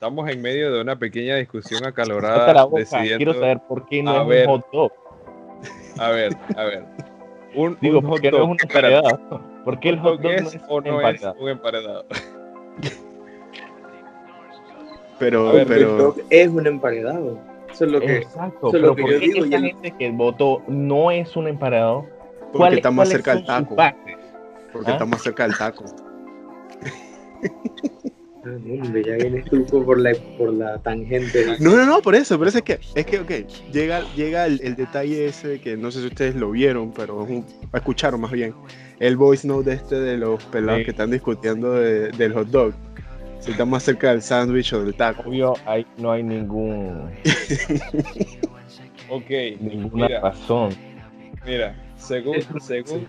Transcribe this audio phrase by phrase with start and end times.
[0.00, 3.16] estamos en medio de una pequeña discusión acalorada boca, decidiendo...
[3.18, 4.48] Quiero saber por qué no A es ver.
[4.48, 4.92] un hot dog.
[5.98, 6.84] A ver, a ver.
[7.54, 9.44] Un, Digo, un ¿por hot qué no es un emparedado?
[9.66, 11.34] ¿Por qué el hot dog es no es o un no es emparedado?
[11.42, 12.06] un emparedado?
[15.18, 17.38] Pero, ver, pero, El dog es un emparedado.
[17.70, 18.16] Eso es lo que.
[18.16, 20.10] Exacto, eso es pero lo que ¿por yo qué digo, y esa el- gente que
[20.12, 22.06] votó no es un emparedado?
[22.54, 23.76] porque está más cerca del taco.
[24.72, 24.92] Porque ¿Ah?
[24.94, 25.84] está más cerca del taco.
[28.52, 31.56] Ah, hombre, ya vienes tú por la, por la tangente.
[31.60, 33.30] No, no, no, por eso, por eso es que, es que, ok,
[33.72, 37.22] llega, llega el, el detalle ese de que no sé si ustedes lo vieron, pero
[37.22, 38.54] un- escucharon más bien,
[38.98, 40.84] el voice note este de los pelados Sí.
[40.86, 42.74] que están discutiendo de- del hot dog.
[43.40, 45.22] Si está más cerca del sándwich o del taco.
[45.28, 47.08] Obvio, hay, no hay ningún,
[49.08, 49.30] Ok,
[49.60, 50.70] ninguna mira, razón.
[51.46, 53.08] mira, según, según,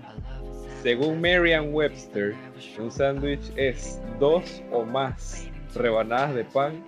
[0.82, 2.36] según Merriam-Webster,
[2.80, 6.84] un sándwich es dos o más rebanadas de pan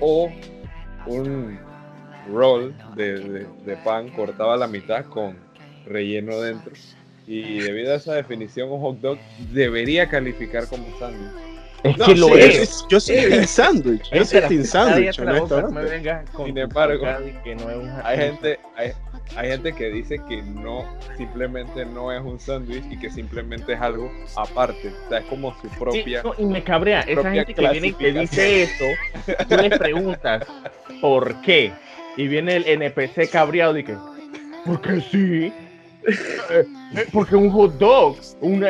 [0.00, 0.30] o
[1.06, 1.58] un
[2.32, 5.36] roll de, de- de pan cortado a la mitad con
[5.86, 6.72] relleno dentro.
[7.26, 9.18] Y debido a esa definición, un hot dog
[9.52, 11.30] debería calificar como sándwich.
[11.82, 12.86] Es No, que lo sí, es.
[12.88, 14.10] Yo soy team sándwich.
[14.10, 15.28] Yo soy team sándwich, Sin
[16.58, 18.92] embargo, sacada y que no es un- Hay gente, hay,
[19.36, 20.84] hay gente que dice que no,
[21.16, 24.88] simplemente no es un sándwich y que simplemente es algo aparte.
[24.88, 26.22] O sea, es como su Sí, propia.
[26.22, 27.00] no, y me cabrea.
[27.00, 28.84] Esa gente que viene y te dice eso,
[29.48, 30.44] tú les preguntas
[31.00, 31.72] ¿por qué?
[32.16, 33.96] Y viene el NPC cabreado y que,
[34.64, 35.52] porque sí.
[36.06, 36.64] Eh,
[36.96, 38.62] eh, porque un hot dog, un,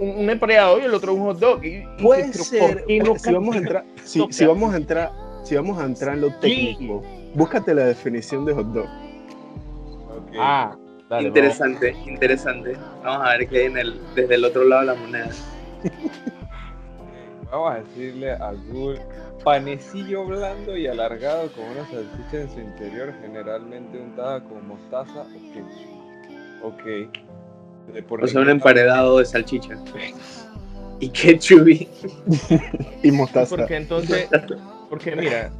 [0.00, 1.64] un empleado y el otro un hot dog.
[1.64, 4.74] Y, y Puede pero ser, ¿por qué no si vamos a entrar, si, si vamos
[4.74, 5.12] a entrar,
[5.44, 7.02] si vamos a entrar en lo técnico,
[7.34, 8.88] búscate la definición de hot dog.
[10.38, 10.76] Ah,
[11.08, 12.76] dale, interesante, interesante.
[13.02, 15.30] Vamos a ver qué hay en el, desde el otro lado de la moneda.
[17.50, 19.00] Vamos a decirle al Google
[19.42, 25.52] panecillo blando y alargado con una salchicha en su interior, generalmente untada con mostaza o
[25.52, 25.90] ketchup.
[26.62, 27.92] Ok.
[27.92, 29.76] De por O sea, un emparedado de salchicha.
[31.02, 31.66] Y ketchup.
[33.02, 33.56] Y mostaza.
[33.56, 34.28] Porque entonces,
[34.90, 35.50] porque mira,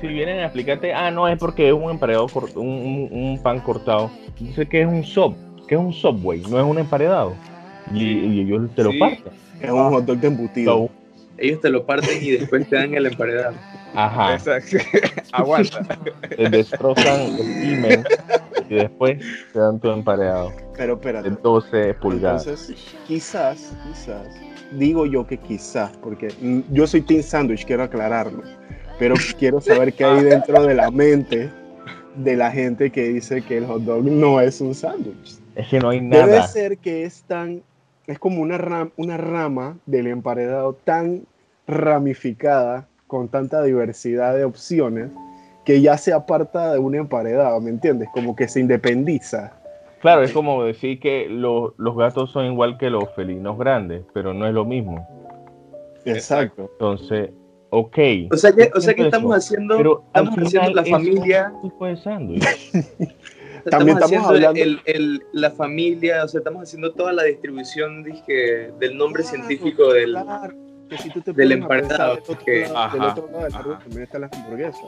[0.00, 3.60] si vienen a explicarte, ah, no, es porque es un emparedado, un, un- un pan
[3.60, 4.10] cortado.
[4.38, 5.34] Dice que es un sub,
[5.66, 7.34] que es un subway, no es un emparedado.
[7.92, 8.98] Y, y ellos te lo Sí.
[8.98, 9.32] parten.
[9.60, 10.72] Es un hot dog de embutido.
[10.88, 10.90] So,
[11.38, 13.54] Ellos te lo parten y después te dan el emparedado.
[13.94, 14.34] ajá.
[14.34, 14.76] Exacto.
[15.32, 15.86] Aguanta.
[16.36, 18.04] te destrozan el imen
[18.68, 19.18] y después
[19.52, 21.30] te dan tu emparedado Pero espérate.
[21.30, 22.46] de 12 pulgadas.
[22.46, 22.76] Entonces,
[23.06, 24.26] quizás, quizás,
[24.72, 28.42] digo yo que quizás, porque mm, yo soy team sándwich, quiero aclararlo,
[28.98, 31.50] pero quiero saber qué hay dentro de la mente
[32.16, 35.38] de la gente que dice que el hot dog no es un sándwich.
[35.54, 36.42] Es que no hay Debe nada.
[36.42, 37.62] ser que es tan,
[38.06, 41.26] es como una, ram- una rama del emparedado tan
[41.66, 45.10] ramificada, con tanta diversidad de opciones,
[45.64, 48.08] que ya se aparta de un emparedado, ¿me entiendes?
[48.12, 49.52] Como que se independiza.
[50.00, 54.32] Claro, es como decir que lo- los gatos son igual que los felinos grandes, pero
[54.32, 55.06] no es lo mismo.
[56.04, 56.70] Exacto.
[56.72, 57.30] Entonces,
[57.80, 57.98] ok.
[58.32, 61.52] O sea que, o sea que estamos eso, haciendo, Pero estamos haciendo la es familia,
[61.54, 61.96] un tipo de.
[63.70, 68.04] También estamos haciendo hablando- el, el- la familia, o sea, estamos haciendo toda la distribución
[68.04, 70.12] dije, del nombre Claro, científico del...
[70.12, 70.54] claro,
[70.88, 71.48] que si tú te del
[72.30, 73.82] otro que- lado- del otro lado del árbol ajá.
[73.82, 74.82] también están las hamburguesas.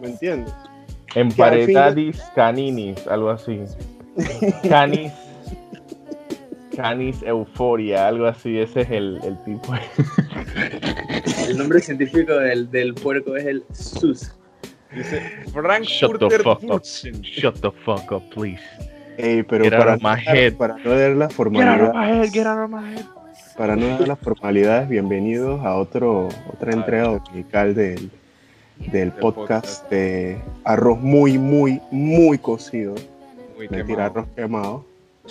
[0.00, 0.52] ¿Me entiendes?
[1.14, 3.60] Emparedadis caninis, algo así.
[4.68, 5.12] Canis.
[6.76, 8.58] Canis euforia, algo así.
[8.58, 9.72] Ese es el, el tipo.
[11.60, 14.32] El nombre científico del, del puerco es el sus.
[14.96, 15.20] Dice
[15.82, 16.82] Shut the fuck up.
[17.22, 18.62] Shut the fuck up, please.
[19.18, 20.54] Ey, pero Get out para, of my head.
[20.54, 23.04] para no dar las Get out of formalidades, my head, get out of my head.
[23.58, 28.10] para no dar las formalidades, bienvenidos a otro otra entrega dominical del,
[28.90, 29.90] del podcast, podcast.
[29.90, 32.94] de arroz muy, muy, muy cocido.
[33.54, 34.20] Muy Mentira, quemado.
[34.20, 34.86] arroz quemado.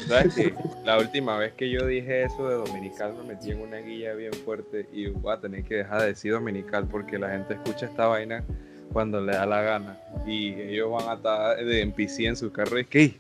[0.08, 0.54] ¿Sabes qué?
[0.86, 4.34] La última vez que yo dije eso de dominical me metí en una guía bien
[4.34, 8.08] fuerte y voy a tener que dejar de decir dominical porque la gente escucha esta
[8.08, 8.44] vaina
[8.92, 12.78] cuando le da la gana y ellos van a estar de NPC en su carro
[12.80, 13.14] y es que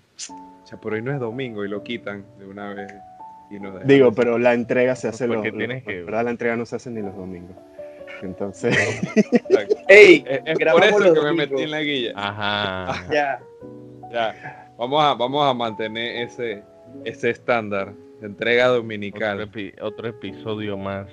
[0.65, 2.91] "Cha, pero hoy no es domingo y lo quitan de una vez
[3.51, 4.15] y nos dejan Digo, así.
[4.15, 6.25] pero la entrega se hace los, tienes que- ¿verdad?
[6.25, 7.55] La entrega no se hace ni los domingos.
[8.21, 8.75] Entonces.
[9.87, 10.23] ¡Ey!
[10.27, 13.05] es, es por eso que me metí en la guía Ajá.
[13.11, 13.39] Ya.
[14.11, 16.63] ya vamos a vamos a mantener ese
[17.05, 21.07] ese estándar de entrega Otro, dominical epi- otro episodio más.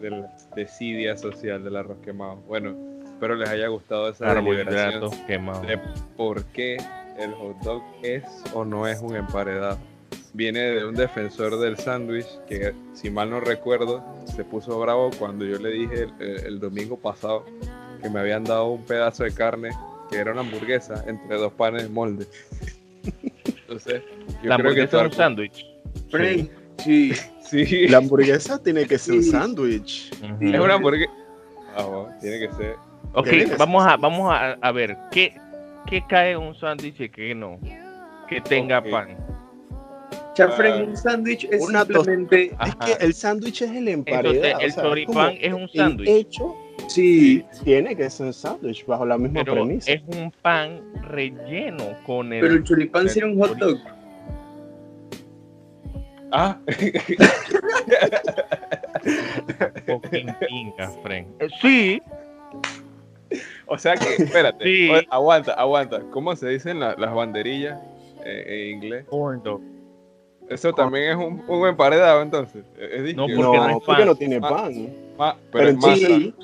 [0.00, 0.24] del
[0.56, 2.74] desidia social del arroz quemado bueno
[3.04, 5.10] espero les haya gustado esa deliberación
[5.66, 5.78] de
[6.16, 6.76] por qué
[7.18, 8.24] el hot dog es
[8.54, 9.78] o no es un emparedado.
[10.34, 15.44] viene de un defensor del sándwich que, si mal no recuerdo, se puso bravo cuando
[15.44, 17.44] yo le dije el, el- el domingo pasado
[18.02, 19.70] que me habían dado un pedazo de carne
[20.12, 22.26] que era una hamburguesa entre dos panes de molde.
[23.44, 24.02] Entonces,
[24.42, 25.66] yo La creo que hamburguesa es un sándwich.
[26.78, 27.12] Sí.
[27.42, 29.30] Sí, La hamburguesa tiene que ser un Sí.
[29.30, 30.10] sándwich.
[30.22, 30.46] Ujú.
[30.54, 31.12] es una hamburguesa.
[31.76, 32.76] Ah, bueno, tiene que ser.
[33.14, 35.34] Ok, que vamos a, vamos a, a ver, ¿qué,
[35.86, 37.58] ¿qué cae en un sándwich y qué no?
[38.28, 38.90] Que tenga Ok.
[38.90, 39.16] pan.
[40.34, 40.84] Chafren, Ah.
[40.84, 42.56] un sándwich es Una simplemente.
[42.64, 44.34] Es que el sándwich es el emparedado.
[44.34, 46.08] Entonces, el o sea, choripán como es un sándwich.
[46.08, 46.56] hecho
[46.88, 49.92] Sí, tiene que ser un sándwich bajo la misma Pero premisa.
[49.92, 52.40] es un pan relleno con el.
[52.40, 53.78] pero el choripán sería un hot dog.
[56.32, 56.58] Ah,
[59.86, 61.26] fucking pinga, Fren.
[61.40, 62.02] Eh, Sí,
[63.66, 64.90] o sea que, espérate, Sí.
[64.90, 66.00] o- aguanta, aguanta.
[66.10, 67.80] ¿Cómo se dicen la- las banderillas
[68.24, 69.04] eh, en inglés?
[69.08, 69.60] corn dog.
[70.48, 72.64] Eso también es un, un emparedado, entonces.
[72.78, 74.06] Es No, porque no, no es porque pan.
[74.06, 74.92] no tiene pan.
[75.22, 76.06] Ma- pero pero es masa.
[76.06, 76.34] sí.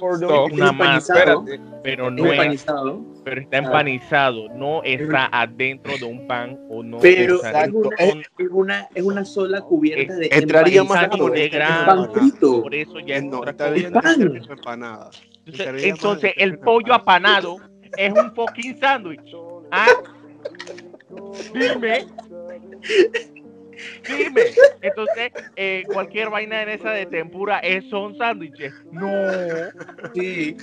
[0.53, 1.15] Una masa.
[1.15, 3.01] Espérate, Pero no es, empanizado.
[3.25, 6.99] pero está empanizado, no está adentro de un pan o no.
[6.99, 11.09] Pero está es una, de un- es una, es una sola cubierta de Entraría más
[11.09, 12.63] pan frito.
[12.63, 15.11] Por eso ya es no, está bien de empanada.
[15.47, 17.57] Entonces, entonces en el de pollo apanado
[17.97, 19.35] es un fucking sándwich.
[19.71, 19.87] ¿Ah?
[21.55, 22.07] Dime.
[24.09, 24.43] Dime.
[24.83, 28.73] Entonces, eh, cualquier vaina en esa de tempura es, son sándwiches.
[28.93, 29.09] No.
[30.15, 30.57] Sí.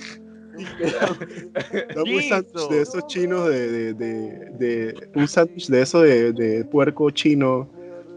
[1.95, 6.31] Dame un sándwich de esos chinos de, de, de, de- un sándwich de eso de,
[6.33, 7.69] de puerco chino.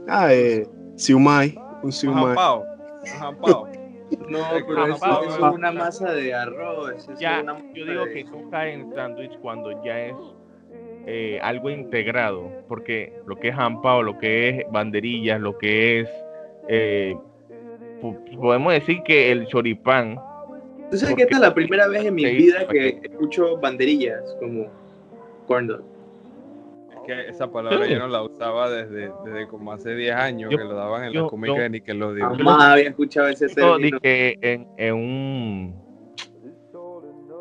[0.09, 0.67] Ah, eh,
[0.97, 2.27] siumai, un siumai.
[2.27, 2.61] jampao,
[3.03, 3.69] un jampao.
[4.31, 6.93] No, pero eso, eso es una masa de arroz.
[6.97, 10.15] eso es Ya, una masa yo digo que no cae en sándwich cuando ya es
[11.11, 16.09] eh, algo integrado, porque lo que es jampao, lo que es banderillas, lo que es,
[16.69, 17.17] eh,
[18.03, 20.21] po- podemos decir que el choripán,
[20.91, 24.67] ¿Tú sabes que esta es la primera vez en mi vida que escucho banderillas como
[25.47, 25.83] corn dog?
[26.95, 27.93] Es que esa palabra Sí.
[27.93, 31.13] yo no la usaba desde, desde como hace 10 años Yo- que lo daban en
[31.13, 32.37] yo- la cómica de Nickelodeon.
[32.37, 33.99] Jamás había escuchado ese yo término.
[34.03, 35.88] dije en, en un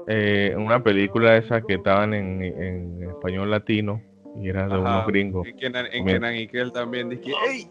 [0.08, 4.02] eh, una película esa que estaban en, en español latino
[4.42, 4.80] y era de Ajá.
[4.82, 5.48] unos gringos.
[5.48, 6.20] En Kenan, en Mira.
[6.20, 7.68] Kenan y Kel también dije, ¡Ey!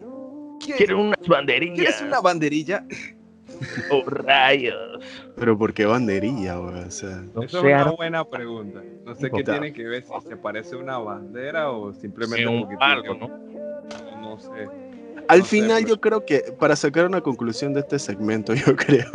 [0.75, 1.75] Quieren unas banderillas.
[1.77, 2.83] ¿Quieres una banderilla?
[3.89, 4.75] Oh, rayos.
[5.35, 6.59] Pero ¿por qué banderilla?
[6.59, 8.83] O sea, No Eso sé, es una buena pregunta.
[9.03, 12.49] No sé qué tiene que ver si se parece a una bandera o simplemente en
[12.49, 13.27] un tiene- ¿no?
[13.27, 14.49] no, no sé.
[15.27, 18.53] al No sé, final pero- yo creo que, para sacar una conclusión de este segmento,
[18.53, 19.09] yo creo,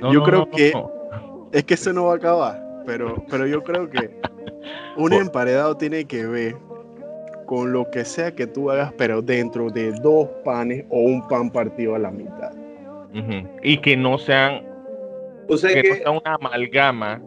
[0.00, 0.92] No, Yo no, creo no, que- no.
[1.54, 4.10] Es que eso no va a acabar, pero, pero yo creo que
[4.96, 6.56] un emparedado tiene que ver
[7.46, 11.50] con lo que sea que tú hagas, pero dentro de dos panes o un pan
[11.50, 12.52] partido a la mitad.
[13.62, 14.62] Y que no sean,
[15.48, 17.22] O sea que no que, sea una amalgama,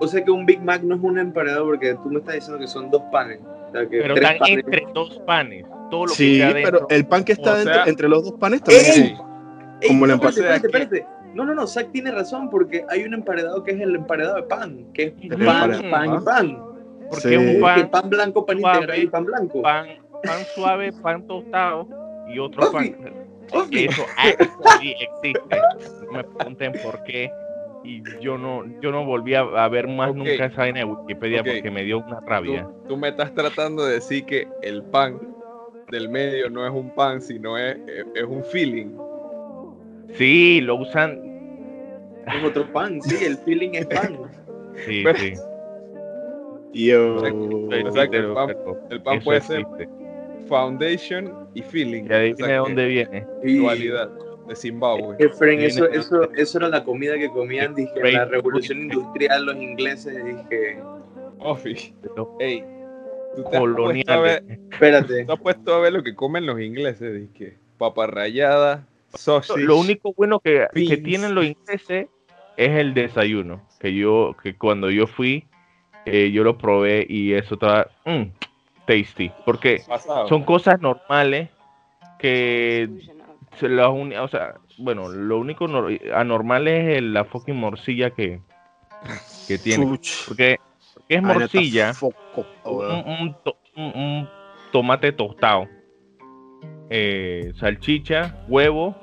[0.00, 2.58] o sea que un Big Mac no es un emparedado porque tú me estás diciendo
[2.58, 3.40] que son dos panes.
[3.68, 4.58] O sea que pero están panes.
[4.58, 5.64] entre dos panes.
[5.90, 8.32] Todo lo que Sí, está pero el pan que está O sea- entre los dos
[8.38, 8.90] panes también ¡Ey!
[8.90, 8.98] es
[9.82, 11.06] Ey, como la no, espérate, espérate, espérate.
[11.36, 14.42] No, no, no, Zach tiene razón porque hay un emparedado que es el emparedado de
[14.44, 16.22] pan, que es pan, pan y ¿ah?
[16.24, 16.58] pan.
[17.10, 17.36] porque Sí.
[17.36, 19.60] un pan, pan blanco, pan suave, integral y pan blanco.
[19.62, 19.86] pan,
[20.24, 21.86] pan suave, pan tostado
[22.32, 22.96] y otro pan.
[23.52, 23.84] papi.
[23.84, 25.60] Eso actually existe.
[26.06, 27.30] No me pregunten por qué.
[27.84, 31.44] Y yo no, yo no volví a, a ver más nunca esa vaina de Wikipedia
[31.44, 32.64] porque me dio una rabia.
[32.64, 35.20] Tú, tú me estás tratando de decir que el pan
[35.90, 38.96] del medio no es un pan, sino es, es, es un feeling.
[40.14, 41.25] Sí, lo usan.
[42.26, 44.18] Es otro pan, sí, el feeling es pan.
[44.86, 45.34] Sí, Pero- sí.
[46.72, 47.18] Yo.
[47.22, 48.54] Pero- O sea, que el pan-
[48.90, 49.64] el pan puede ser.
[50.48, 52.04] Foundation y feeling.
[52.08, 53.26] Y adivine de dónde viene.
[53.42, 54.10] Dualidad
[54.46, 55.16] de Zimbabue.
[55.18, 59.56] Efren, eso, eso, eso era la comida que comían, dije, en la revolución industrial los
[59.56, 60.78] ingleses, dije.
[62.16, 62.64] Los Ey,
[63.34, 64.42] tú te has puesto a ver, coloniales.
[64.70, 67.56] espérate, tú has puesto a ver lo que comen los ingleses, dije.
[67.78, 69.60] Papa rallada, sausage.
[69.62, 72.06] Lo único bueno que, que tienen los ingleses
[72.56, 73.60] es el desayuno.
[73.78, 75.46] Que yo, que cuando yo fui,
[76.04, 78.22] eh, yo lo probé y eso estaba mm,
[78.86, 79.30] tasty.
[79.44, 80.28] Porque pasado.
[80.28, 81.50] son cosas normales
[82.18, 82.88] que
[83.58, 88.40] se las o sea, bueno, lo único nor- anormal es el- la fucking morcilla que,
[89.46, 89.86] que tiene.
[90.26, 90.58] Porque,
[90.94, 92.12] porque es morcilla, un,
[92.64, 93.04] weón.
[93.06, 94.28] un to- un- un
[94.72, 95.68] tomate tostado,
[96.90, 98.94] eh, salchicha, huevo,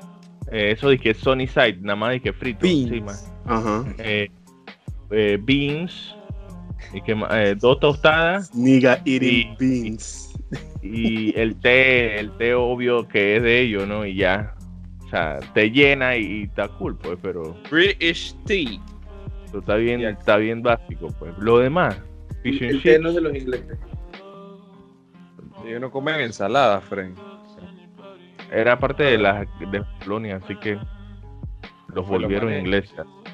[0.51, 2.91] eh, eso de que es sunny side, nada más de que frito Beans.
[2.91, 3.32] encima.
[3.45, 3.83] Ajá.
[4.00, 4.29] Eh,
[5.12, 6.15] eh, beans,
[6.93, 10.33] y que, eh, dos tostadas Nigga eating Y- beans.
[10.81, 14.05] y el té, el té obvio que es de ellos, ¿no?
[14.05, 14.55] Y ya.
[15.05, 18.79] O sea, te llena y, y está cool, pues, pero British tea.
[19.47, 21.33] pero está bien, está bien básico, pues.
[21.38, 22.01] Lo demás,
[22.41, 23.77] fish and El té chips, no es de los ingleses.
[25.65, 27.13] Ellos no comen ensalada, Fren.
[28.51, 30.77] era parte de la de Polonia, así que
[31.93, 32.91] los volvieron ingleses.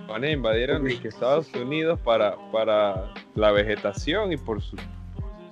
[0.09, 4.75] Van a invadieron que Estados Unidos para, para la vegetación y por su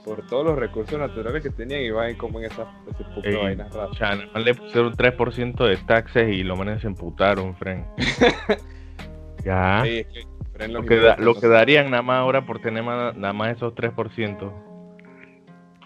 [0.03, 3.35] por todos los recursos naturales que tenían y van y comen esas ese poco de
[3.35, 3.91] vainas raras.
[3.91, 7.83] O sea, le pusieron 3% de taxes y los manes se emputaron, friend.
[9.43, 9.85] ya.
[9.85, 10.21] Ey, es que
[10.53, 13.57] Fren Lo los que, da- lo que darían nada más ahora por tener nada más
[13.57, 14.51] esos 3%.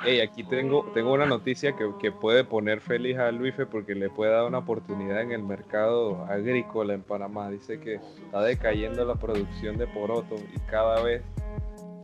[0.03, 4.09] Ey, aquí tengo, tengo una noticia que, que puede poner feliz a Luife porque le
[4.09, 7.49] puede dar una oportunidad en el mercado agrícola en Panamá.
[7.51, 11.21] Dice que está decayendo la producción de poroto y cada vez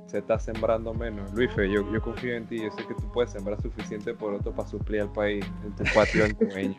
[0.05, 1.33] se está sembrando menos.
[1.33, 2.61] Luife, yo, yo confío en ti.
[2.61, 6.25] Yo sé que tú puedes sembrar suficiente poroto para suplir al país en tu patio
[6.25, 6.75] antueño.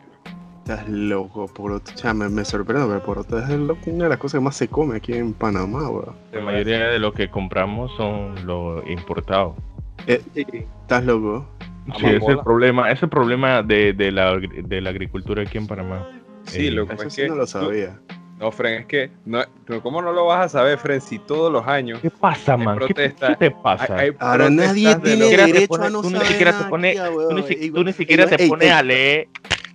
[0.59, 1.91] Estás loco, poroto.
[1.93, 4.55] O sea, me, me sorprende, pero poroto es el- una de las cosas que más
[4.55, 6.15] se come aquí en Panamá, weón.
[6.31, 9.55] La mayoría de lo que compramos son los importados.
[10.33, 10.45] Sí.
[10.81, 11.47] Estás loco.
[11.97, 15.43] Sí, ese es el problema, ese es el problema de, de la, de la agricultura
[15.43, 16.07] aquí en Panamá.
[16.45, 17.99] Sí, Eh, lo que Eso es sí que no lo tú- sabía.
[18.39, 19.43] No, Fren, es que, no,
[19.83, 21.01] ¿cómo no lo vas a saber, Fren?
[21.01, 22.77] Si todos los años ¿Qué pasa, man?
[22.79, 23.95] ¿Qué, te- protestas, qué te pasa?
[23.97, 26.27] hay, hay Ahora nadie de tiene siquiera te derecho pone- a no tú ni saber
[26.29, 28.71] siquiera te nada, pone- tía, tú, ni, tú ni siquiera ey, te ey, pones ey,
[28.71, 29.27] a leer.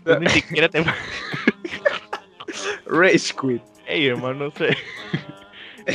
[0.05, 0.83] Tú ni siquiera te.
[2.87, 3.63] Rage quit.
[3.87, 4.69] Ey, hermano, no sé.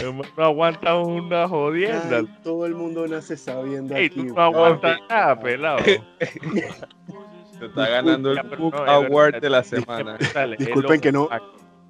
[0.03, 2.19] no aguanta una jodienda.
[2.19, 4.15] Ay, todo el mundo nace sabiendo Ey, aquí.
[4.27, 5.79] tú no aguantas nada, pelado.
[5.83, 9.41] Se está ganando el Book no, Award verdad.
[9.41, 10.17] de la semana.
[10.33, 11.29] Dale, Disculpen que no-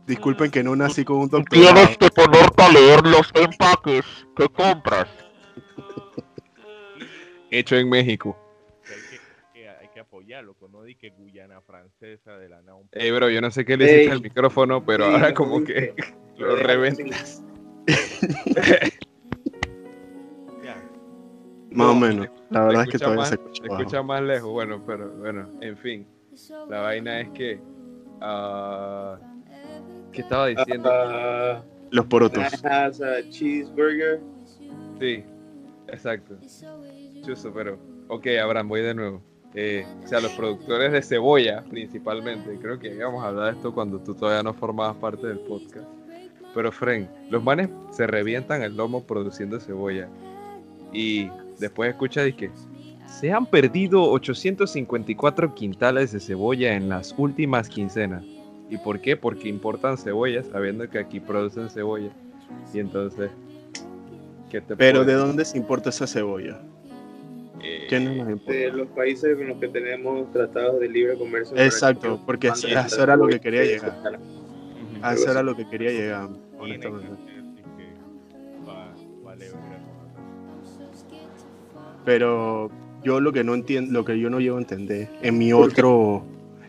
[0.08, 1.74] Disculpen que no nací con un doctorado.
[1.76, 4.04] Tienes que ponerte a leer los empaques
[4.36, 5.08] que compras.
[7.52, 8.36] Hecho en México.
[8.86, 9.20] Hay que,
[9.62, 12.80] que- hay que apoyarlo, con no di que Guyana francesa de la nada.
[12.94, 15.94] Ey, bro, yo no sé qué le hiciste al micrófono, pero Sí, ahora como que
[16.38, 17.44] lo reventas.
[21.72, 22.28] Más o menos.
[22.50, 23.82] La verdad es que todavía más- se Se escucha bajo.
[23.82, 26.08] escucha más lejos, bueno, pero bueno, en fin.
[26.68, 27.62] La vaina es que.
[28.22, 29.18] ah,
[30.12, 30.90] ¿Qué estaba diciendo?
[30.92, 32.44] Ah, Los porotos.
[32.66, 34.20] has a cheeseburger.
[35.00, 35.24] Sí,
[35.88, 36.38] exacto.
[37.24, 37.78] Chuso, pero.
[38.08, 39.22] Ok, Abraham, voy de nuevo.
[39.54, 42.58] Eh, o sea, los productores de cebolla, principalmente.
[42.60, 45.86] Creo que íbamos a hablar de esto cuando tú todavía no formabas parte del podcast.
[46.54, 50.08] Pero, Fren, los manes se revientan el lomo produciendo cebolla.
[50.92, 51.30] Y
[51.60, 52.50] después escucha y que
[53.06, 58.24] se han perdido 854 quintales de cebolla en las últimas quincenas.
[58.70, 59.18] ¿Y por qué?
[59.18, 62.12] Porque importan cebolla sabiendo que aquí producen cebolla.
[62.74, 63.32] Y entonces,
[64.50, 66.62] ¿qué te Pero ¿de dónde se importa esa cebolla?
[67.62, 68.54] Eh, ¿Quién nos importa?
[68.54, 71.58] De los países con los que tenemos tratados de libre comercio.
[71.58, 74.20] Exacto, que porque eso era lo que quería de llegar.
[75.02, 76.30] A eso era lo que quería llegar,
[76.60, 77.08] honestamente.
[82.06, 82.72] Pero
[83.04, 86.24] yo lo que no entiendo, lo que yo no llego a entender, en mi otro,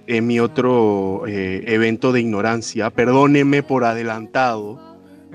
[0.06, 4.78] en mi otro eh, evento de ignorancia, perdónenme por adelantado,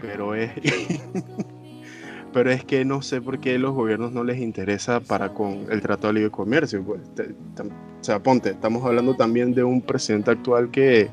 [0.01, 0.51] pero es,
[2.33, 5.81] pero es que no sé por qué los gobiernos no les interesa para con el
[5.81, 6.83] Tratado de Libre Comercio.
[6.83, 11.09] Pues, Te- o sea, ponte, estamos hablando también de un presidente actual que,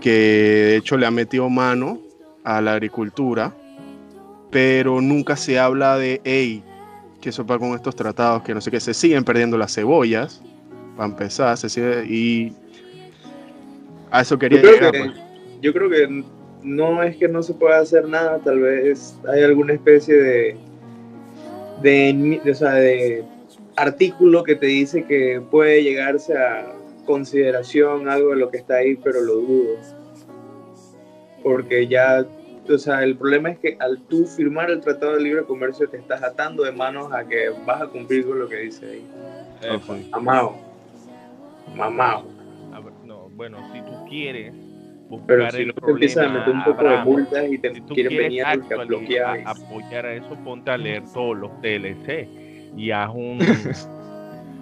[0.00, 1.98] que de hecho le ha metido mano
[2.44, 3.54] a la agricultura,
[4.50, 6.62] pero nunca se habla de, hey,
[7.20, 10.42] que eso con estos tratados, que no sé qué, se siguen perdiendo las cebollas,
[10.96, 12.52] para empezar, se sigue, y
[14.10, 14.92] a eso quería Yo creo, llegar.
[14.92, 15.12] que, pues.
[15.62, 16.24] yo creo que
[16.62, 20.56] no es que no se pueda hacer nada, tal vez hay alguna especie de,
[21.82, 23.24] de, ni- o sea, de
[23.76, 26.74] artículo que te dice que puede llegarse a
[27.10, 29.76] consideración algo de lo que está ahí, pero lo dudo.
[31.42, 32.24] Porque ya,
[32.68, 35.96] o sea, el problema es que al tú firmar el Tratado de Libre Comercio te
[35.96, 39.06] estás atando de manos a que vas a cumplir con lo que dice ahí.
[40.12, 40.54] Amado.
[41.74, 42.24] Mamado.
[43.04, 44.52] No, bueno, si tú quieres
[45.08, 47.58] buscar Pero si el no te empiezan a problema, meter un poco de multas y
[47.58, 49.38] te si tú quieren quieres venir a bloquear.
[49.46, 52.28] a- apoyar a eso, ponte a leer todos los TLC
[52.76, 53.38] y haz un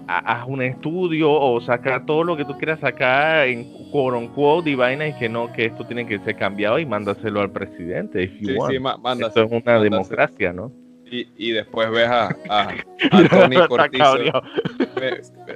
[0.09, 4.75] haz un estudio o saca todo lo que tú quieras sacar en quote unquote y
[4.75, 8.33] vaina y que no, que esto tiene que ser cambiado y mándaselo al presidente if
[8.41, 8.71] you Sí, want.
[8.73, 9.85] sí, Esto es una mándase.
[9.85, 10.73] democracia, ¿no?
[11.11, 12.69] Y, y después ves a, a,
[13.13, 14.43] a Tony Cortizo.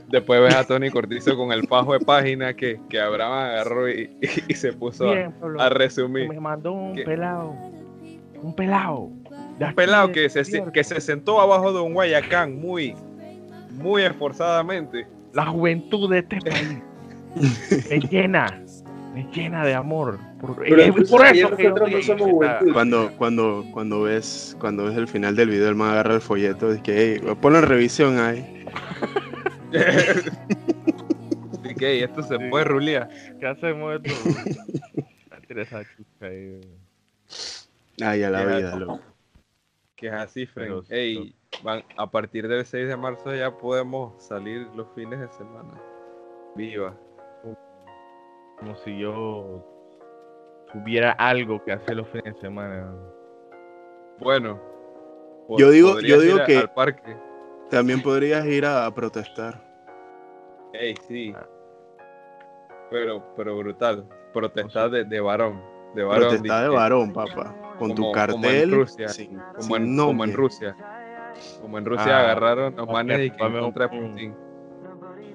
[0.08, 4.10] después ves a Tony Cortizo con el fajo de página que, que Abraham agarró y,
[4.48, 6.28] y se puso a, Bien, Pablo, a resumir.
[6.28, 7.54] me mandó un pelado.
[8.42, 9.10] Un pelado.
[9.60, 10.42] Un pelado que se,
[10.72, 12.94] que se sentó abajo de un Guayacán muy,
[13.72, 16.78] muy esforzadamente la juventud de este país
[17.90, 18.62] me llena,
[19.14, 20.18] me llena de amor.
[20.40, 22.72] Por, Pero es pues, por eso que yo nosotros no somos juventud.
[22.72, 26.70] Cuando, cuando, cuando ves, cuando ves el final del video, el man agarra el folleto,
[26.70, 28.66] dice que hey, ponlo en revisión ahí.
[31.62, 33.08] Así que esto se puede rulear.
[33.40, 34.12] ¿Qué hacemos esto?
[35.48, 36.60] Tira esa chucha ahí.
[38.00, 39.00] Ay, a la vida, loco.
[39.96, 40.68] Que es así, Frank.
[40.68, 45.28] Pero- Ey, van, a partir del 6 de marzo ya podemos salir los fines de
[45.28, 45.80] semana.
[46.54, 46.94] Viva.
[48.58, 49.64] Como si yo
[50.72, 52.92] tuviera algo que hacer los fines de semana.
[54.18, 54.60] Bueno.
[55.58, 57.16] Yo digo- yo digo ir que- Al parque.
[57.70, 59.60] También podrías ir a, a protestar.
[60.74, 61.32] Ey, sí.
[61.36, 61.46] Ah.
[62.90, 64.06] Pero, pero brutal.
[64.32, 65.60] Protestar de, de varón.
[65.94, 66.28] De varón.
[66.28, 67.54] Protestar de varón, papá.
[67.78, 68.70] Con tu Como- como en cartel.
[68.72, 69.08] Rusia.
[69.08, 70.32] sin- Como sin en, como en nombre.
[70.32, 70.76] Rusia.
[71.60, 74.34] Como en Rusia Ah, agarraron los ok, manes y que contra Putin.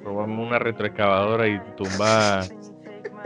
[0.04, 2.46] Robamos una retroexcavadora y tumba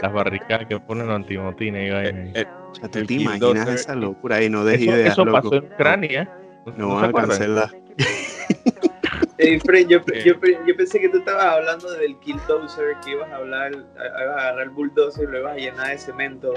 [0.01, 1.93] las barricadas que ponen los antimotines y.
[2.07, 2.45] Eh, eh,
[2.81, 5.41] tú te imaginas esa locura y no des Eso, ideas, eso loco.
[5.41, 6.29] pasó en Ucrania.
[6.65, 7.69] ¿No, No no van a cancelar.
[9.65, 10.23] Fred, yo, ¿Qué?
[10.23, 10.33] yo,
[10.67, 14.39] yo pensé que tú estabas hablando del killdozer, que ibas a hablar, a- ibas a
[14.41, 16.53] agarrar el bulldozer y lo ibas a llenar de cemento.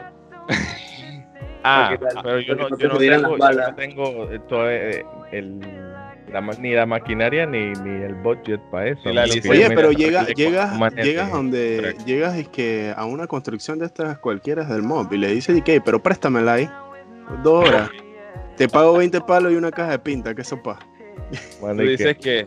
[1.67, 5.03] Ah, pero yo no, yo no tengo, yo tengo eh, todo, eh,
[5.33, 5.61] el,
[6.35, 9.11] la, ni la maquinaria ni, ni el budget para eso.
[9.13, 12.05] La que Oye, pero llega, llegas, llegas donde Correcto.
[12.05, 15.81] llegas es que a una construcción de estas cualquiera del mob y le dices, ¿qué?
[15.81, 16.69] Pero préstamela ahí.
[17.43, 17.89] Dos horas.
[18.57, 20.79] Te pago 20 palos y una caja de pinta, que sopa.
[21.61, 22.47] Bueno, Tú y dices que-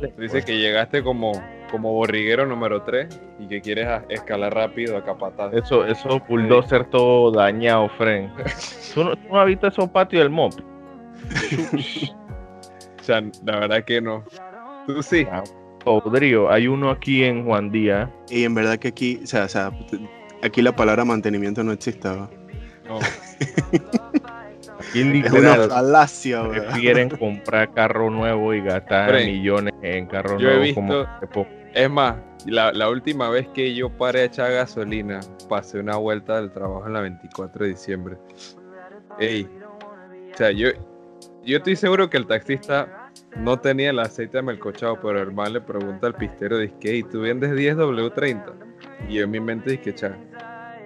[0.00, 1.32] que, tú dices que llegaste como,
[1.70, 5.52] como borriguero número 3 y que quieres escalar rápido a capataz.
[5.54, 8.32] eso, eso bulldozer todo dañado, Fren.
[8.94, 10.52] ¿Tú no, tú no has visto esos patios del mob?
[13.04, 14.24] O sea, la verdad que no.
[14.86, 15.26] Tú sí.
[15.84, 16.50] Podrido.
[16.50, 18.08] Hay uno aquí en Juan Díaz.
[18.30, 19.70] Y en verdad que aquí, o sea, o sea,
[20.42, 22.08] aquí la palabra mantenimiento no existe.
[22.08, 22.28] No.
[24.78, 30.48] Aquí Es una literal falacia, prefieren comprar carro nuevo y gastar millones en carro yo
[30.50, 34.52] he nuevo visto- como Es más, la, la última vez que yo paré a echar
[34.52, 38.16] gasolina, pasé una vuelta del trabajo en la 24 de diciembre.
[39.18, 39.48] Ey,
[40.32, 40.68] o sea, yo,
[41.44, 45.60] yo estoy seguro que el taxista no tenía el aceite melcochado, pero el man le
[45.60, 48.52] pregunta al pistero, dice, hey, ¿tú vendes 10W30?
[49.08, 50.16] Y yo en mi mente dije, cha,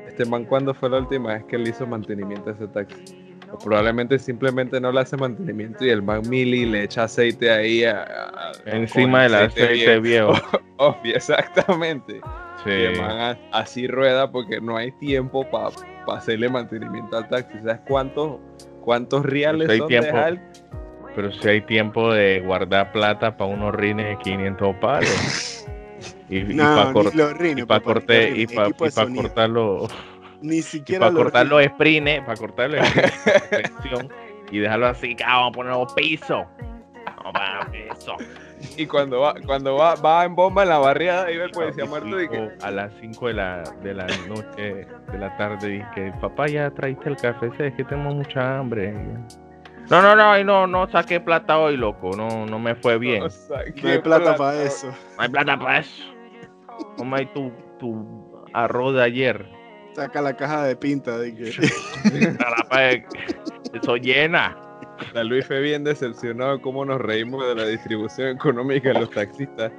[0.06, 3.36] este man, ¿cuándo fue la última vez que le hizo mantenimiento a ese taxi?
[3.50, 7.82] O probablemente simplemente no le hace mantenimiento y el man mili le echa aceite ahí
[7.84, 10.32] a- a- encima del aceite viejo.
[10.76, 12.20] Obvio, exactamente.
[12.64, 12.70] Sí.
[12.70, 15.70] Y el man así rueda porque no hay tiempo para
[16.14, 17.56] hacerle mantenimiento al taxi.
[17.60, 18.38] ¿Sabes cuántos,
[18.88, 20.06] cuántos reales Pues hay son tiempo.
[20.06, 20.38] dejar?
[21.14, 25.66] Pero si hay tiempo de guardar plata para unos rines de 500 palos.
[26.30, 26.92] Y, No, para
[27.34, 29.22] rines, para papá, cortar y los para sonido.
[29.22, 29.90] cortar los
[30.40, 34.08] Ni y siquiera para los cortar los sprints, para cortar los sprints de protección
[34.50, 36.46] y dejarlo así, que vamos a ponerlo piso.
[37.04, 38.16] Vamos a poner piso.
[38.76, 41.84] Y cuando va, cuando va, va en bomba en la barriada y ve el policía
[41.84, 46.12] muerto y que a las 5 de la, de la noche, de la tarde, dije,
[46.20, 48.92] papá, ya traíste el café, es que tengo mucha hambre.
[49.90, 53.22] No, no, no, no, no saqué plata hoy, loco, no, no me fue bien.
[53.22, 54.36] No hay plata plata.
[54.36, 54.88] para eso.
[54.88, 56.04] No hay plata para eso.
[56.96, 59.46] Toma ahí tu, tu arroz de ayer.
[59.94, 61.16] Saca la caja de pinta.
[62.38, 62.92] Carapa,
[63.72, 64.67] Eso llena.
[65.14, 69.10] La Luis fue bien decepcionado de cómo nos reímos de la distribución económica de los
[69.10, 69.72] taxistas.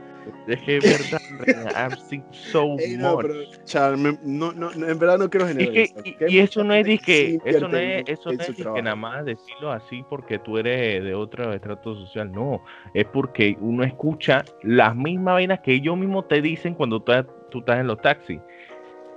[0.47, 3.21] Es que es verdad, seen so Ey, no, much.
[3.21, 6.05] pero, chal, me- no, no, no, en verdad no quiero Es que, ¿ok?
[6.05, 8.43] y, y eso no es Mucha de gente que, sí eso no es, eso no
[8.43, 13.05] es que nada más decirlo así porque tú eres de otro estrato social, no, es
[13.05, 17.12] porque uno escucha las mismas vainas que ellos mismos te dicen cuando tú,
[17.49, 18.39] tú estás en los taxis.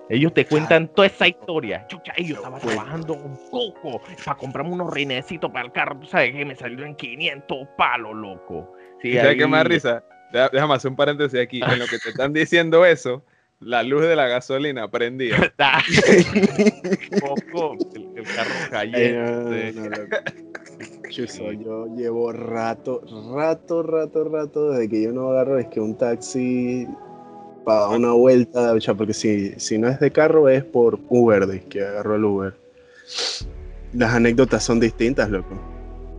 [0.09, 1.87] Ellos te cuentan toda esa historia.
[1.89, 5.99] Chucha, yo estaba trabajando un poco para comprarme unos rinecitos para el carro.
[6.01, 8.73] Tú sabes que me salió en 500 palos, loco.
[9.01, 10.05] Sí, ¿Sabes qué ahí- me da risa?
[10.53, 11.61] Déjame hacer un paréntesis aquí.
[11.63, 13.23] En lo que te están diciendo eso,
[13.61, 15.37] la luz de la gasolina prendía.
[15.43, 15.79] Está.
[17.21, 19.51] poco, el, el carro cayendo.
[19.51, 20.17] no, no, no, loco.
[21.11, 23.03] Chuzo, yo llevo rato,
[23.35, 26.87] rato, rato, rato desde que yo no agarro es que un taxi
[27.65, 31.85] para una vuelta, porque si, si no es de carro es por Uber, de que
[31.85, 32.55] agarro el Uber.
[33.93, 35.61] Las anécdotas son distintas, loco.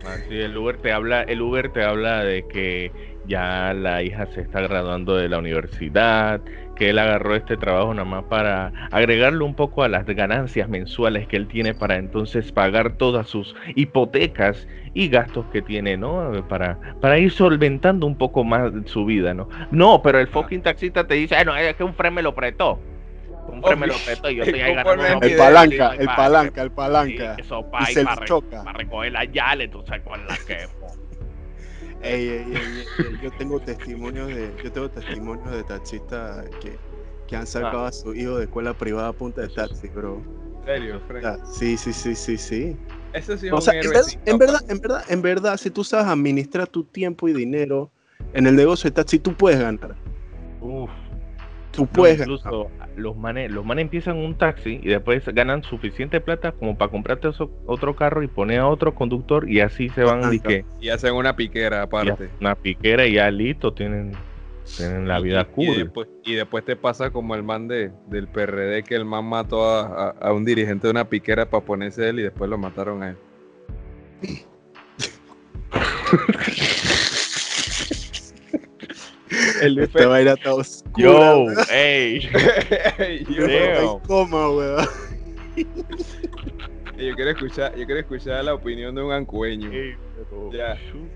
[0.06, 2.92] Así el Uber te habla, el Uber te habla de que
[3.26, 6.40] ya la hija se está graduando de la universidad,
[6.74, 11.26] que él agarró este trabajo nada más para agregarle un poco a las ganancias mensuales
[11.28, 16.30] que él tiene para entonces pagar todas sus hipotecas y gastos que tiene, ¿no?
[16.48, 19.48] Para, para ir solventando un poco más su vida, ¿no?
[19.70, 22.34] No, pero el fucking taxista te dice, "Ay, no, es que un frame me lo
[22.34, 22.80] prestó.
[23.48, 26.62] Un frame me lo prestó y yo estoy ahí ganando El palanca, el pa- palanca,
[26.62, 27.36] el Sí, palanca.
[27.38, 28.64] eso Y pa' ahí se para, choca.
[28.64, 30.66] para recoger la yale, tú sabes con la que.
[32.04, 36.78] Ey, ey, ey, ey, ey, yo tengo testimonios de, yo tengo testimonios de taxistas que,
[37.26, 40.22] que han sacado a su hijo de escuela privada a punta de taxi, bro.
[40.58, 41.38] En serio, Frank.
[41.50, 42.76] Sí, sí, sí, sí, sí.
[43.14, 46.06] Ese sí O sea, en verdad, en verdad, en verdad, en verdad, si tú sabes
[46.06, 47.90] administrar tu tiempo y dinero
[48.34, 49.96] en el negocio de taxi, tú puedes ganar.
[50.60, 50.90] Uf.
[51.72, 52.38] Tú No, puedes ganar.
[52.96, 57.28] Los manes, los manes empiezan un taxi y después ganan suficiente plata como para comprarte
[57.28, 60.30] eso- otro carro y poner a otro conductor y así se van Ajá.
[60.30, 62.30] dizque, Y hacen una piquera y aparte.
[62.40, 64.12] una piquera y ya listo, tienen,
[64.76, 65.76] tienen la vida Y cool.
[65.84, 69.64] después, y después te pasa como el man de, del PRD, que el man mató
[69.68, 73.02] a, a- a un dirigente de una piquera para ponerse él y después lo mataron
[73.02, 73.16] a él.
[79.62, 80.92] el Esta vaina está oscura.
[80.96, 82.20] Yo, ey,
[83.30, 83.54] Yo estoy
[83.86, 84.86] en coma, weón.
[85.56, 89.70] yo quiero escuchar, yo quiero escuchar la opinión de un ancueño.
[89.70, 90.76] pero- Ya.
[90.76, 91.08] sí.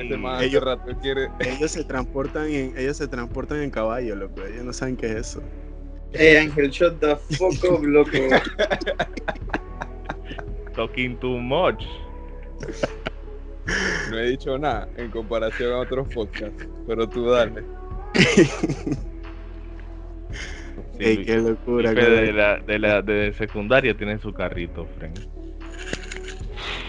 [0.00, 1.28] Este man Ellos- rato quiere.
[1.40, 4.44] Ellos se transportan en, ellos se transportan en caballo, loco.
[4.44, 5.42] Ellos no saben qué es eso.
[6.12, 8.10] Hey, Ángel, shut the fuck up, loco.
[10.74, 11.82] Talking too much.
[14.12, 17.64] No he dicho nada en comparación a otros podcasts, pero tú dale.
[18.14, 18.46] Sí,
[20.98, 21.94] Ey, qué locura.
[21.94, 22.14] Cabrón.
[22.26, 25.18] de, la, de la de secundaria tiene su carrito, Frank.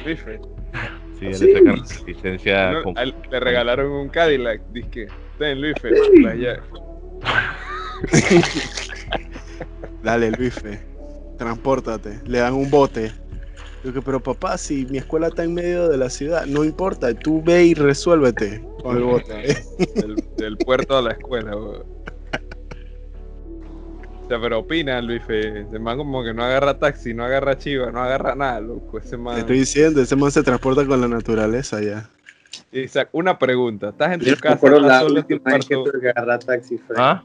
[0.04, 1.46] Sí, él ¿Sí?
[1.46, 2.72] le sacaron licencia.
[2.74, 5.08] No, con- le regalaron un Cadillac, disque.
[5.40, 6.22] Ten, Luis, fe, Sí.
[6.22, 6.62] la llave.
[10.04, 10.80] Dale, Luife.
[11.38, 12.20] Transpórtate.
[12.26, 13.14] Le dan un bote.
[13.84, 17.14] Yo que, pero papá, si mi escuela está en medio de la ciudad, no importa.
[17.14, 19.34] Tú ve y resuélvete con el bote.
[19.96, 21.84] del, del puerto a la escuela, weón.
[24.24, 27.58] O sea, pero opina, Luis, fe, ese man como que no agarra taxi, no agarra
[27.58, 28.98] chiva, no agarra nada, loco.
[29.00, 29.38] Ese Te man.
[29.38, 32.10] estoy diciendo, ese man se transporta con la naturaleza ya.
[32.72, 33.90] Isaac, una pregunta.
[33.90, 35.92] Estás en tu Yo casa, estás la solo en tu última vez que cuarto.
[35.92, 37.00] tuve que agarrar taxi, Frank.
[37.00, 37.24] ¿Ah?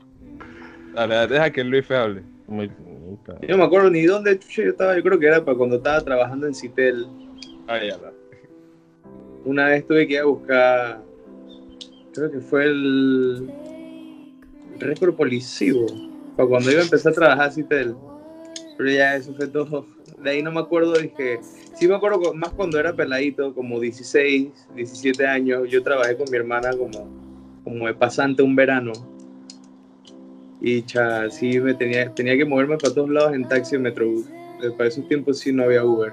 [0.94, 2.22] Dale, deja que Luis fe hable.
[2.48, 2.70] Muy-
[3.42, 4.96] Yo no me acuerdo ni dónde chucha yo estaba.
[4.96, 7.06] Yo creo que era para cuando estaba trabajando en Citel.
[7.66, 8.12] Ay, ya la-
[9.44, 11.02] Una vez tuve que ir a buscar.
[12.14, 13.48] Creo que fue el.
[14.78, 15.86] récord policivo.
[16.36, 17.94] Para cuando iba a empezar a trabajar en Citel.
[18.76, 19.86] Pero ya eso fue todo.
[20.22, 20.94] De ahí no me acuerdo.
[20.94, 21.40] Dije.
[21.74, 25.68] Sí me acuerdo cu- más cuando era peladito, como 16, 17 años.
[25.68, 27.08] Yo trabajé con mi hermana como,
[27.64, 28.92] como de pasante un verano.
[30.60, 34.26] Y cha, sí me tenía, tenía que moverme para todos lados en taxi en Metrobús.
[34.76, 36.12] Para esos tiempos sí no había Uber.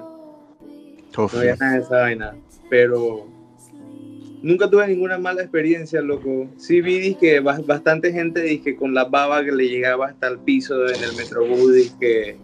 [1.17, 2.35] No había nada de esa vaina.
[2.69, 3.27] Pero
[4.41, 6.47] nunca tuve ninguna mala experiencia, loco.
[6.57, 10.87] Sí vi que bastante gente dije con la baba que le llegaba hasta el piso
[10.87, 11.73] en el Metrobús.
[11.73, 12.37] Dije,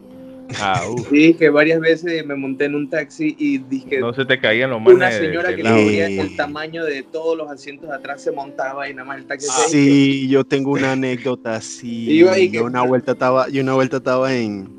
[0.59, 4.39] Ah, sí, que varias veces me monté en un taxi y dije, No se te
[4.39, 4.95] caían los manes.
[4.95, 6.19] una señora de que medía Eh.
[6.19, 9.47] el tamaño de todos los asientos de atrás se montaba y nada más el taxi.
[9.49, 12.09] Ah, se- Sí, yo tengo una anécdota así.
[12.11, 14.69] Iba Yo una vuelta estaba, yo una vuelta estaba en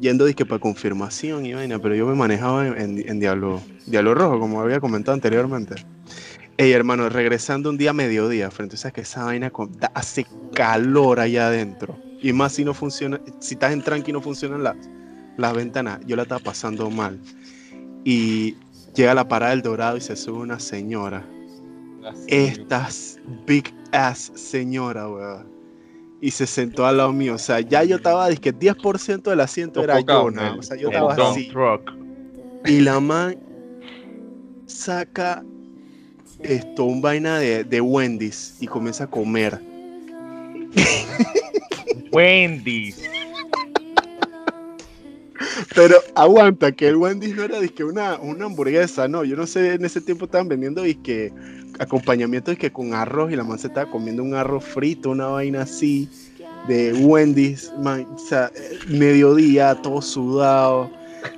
[0.00, 4.14] yendo disque para confirmación y vaina, pero yo me manejaba en, en- en Diablo, Diablo
[4.14, 5.74] Rojo, como había comentado anteriormente.
[6.56, 10.26] Ey, hermano, regresando un día a mediodía, frente a que esa vaina con- da- hace
[10.54, 11.98] calor allá adentro.
[12.20, 14.76] Y más si no funciona, si estás en tranqui y no funcionan las,
[15.36, 17.18] las ventanas, yo la estaba pasando mal.
[18.04, 18.56] Y
[18.94, 21.24] llega a la parada del Dorado y se sube una señora
[22.04, 25.46] Así, estas big ass señora, weón.
[26.20, 27.34] Y se sentó al lado mío.
[27.34, 30.24] O sea, ya yo estaba, dije, 10% del asiento era yo.
[30.58, 31.48] O sea, yo estaba así.
[31.48, 31.92] truck.
[32.66, 33.38] Y la man
[34.66, 35.44] saca
[36.40, 39.60] esto, un vaina de, de Wendy's y comienza a comer.
[42.12, 43.02] Wendy's.
[45.74, 49.24] Pero aguanta, que el Wendy's no era disque una, una hamburguesa, no.
[49.24, 51.32] Yo no sé, en ese tiempo estaban vendiendo disque
[51.78, 55.62] acompañamiento que con arroz y la man se estaba comiendo un arroz frito, una vaina
[55.62, 56.08] así
[56.66, 58.50] de Wendy's, man, o sea,
[58.88, 60.90] mediodía, todo sudado.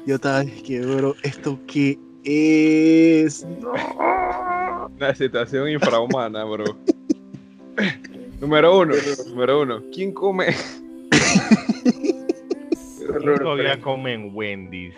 [0.06, 3.44] Yo estaba que, bro, ¿esto qué es?
[3.60, 3.72] No.
[4.96, 6.76] Una situación infrahumana, bro.
[8.40, 8.94] número uno,
[9.28, 9.82] número uno.
[9.92, 10.46] ¿Quién come?
[13.08, 14.94] Horror, Todavía comen Wendy's.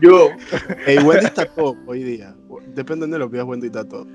[0.00, 0.30] Yo,
[0.86, 2.34] Ey, Wendy's está todo hoy día.
[2.74, 4.06] Depende de los días, Wendy's está todo.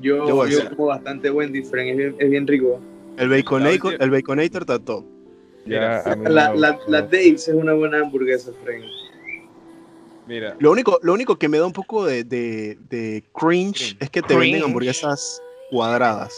[0.00, 2.80] yo, Yo yo como bastante Wendy, Frank, es bien, es bien rico.
[3.16, 5.04] El Baconator, última- el Baconator está top.
[5.64, 6.52] Ya, La,
[6.88, 8.82] la, Dave's es una buena hamburguesa, Frank.
[10.26, 13.96] Mira, Lo único, lo único que me da un poco de, de, de cringe Cringe.
[14.00, 16.34] es que te venden hamburguesas cuadradas.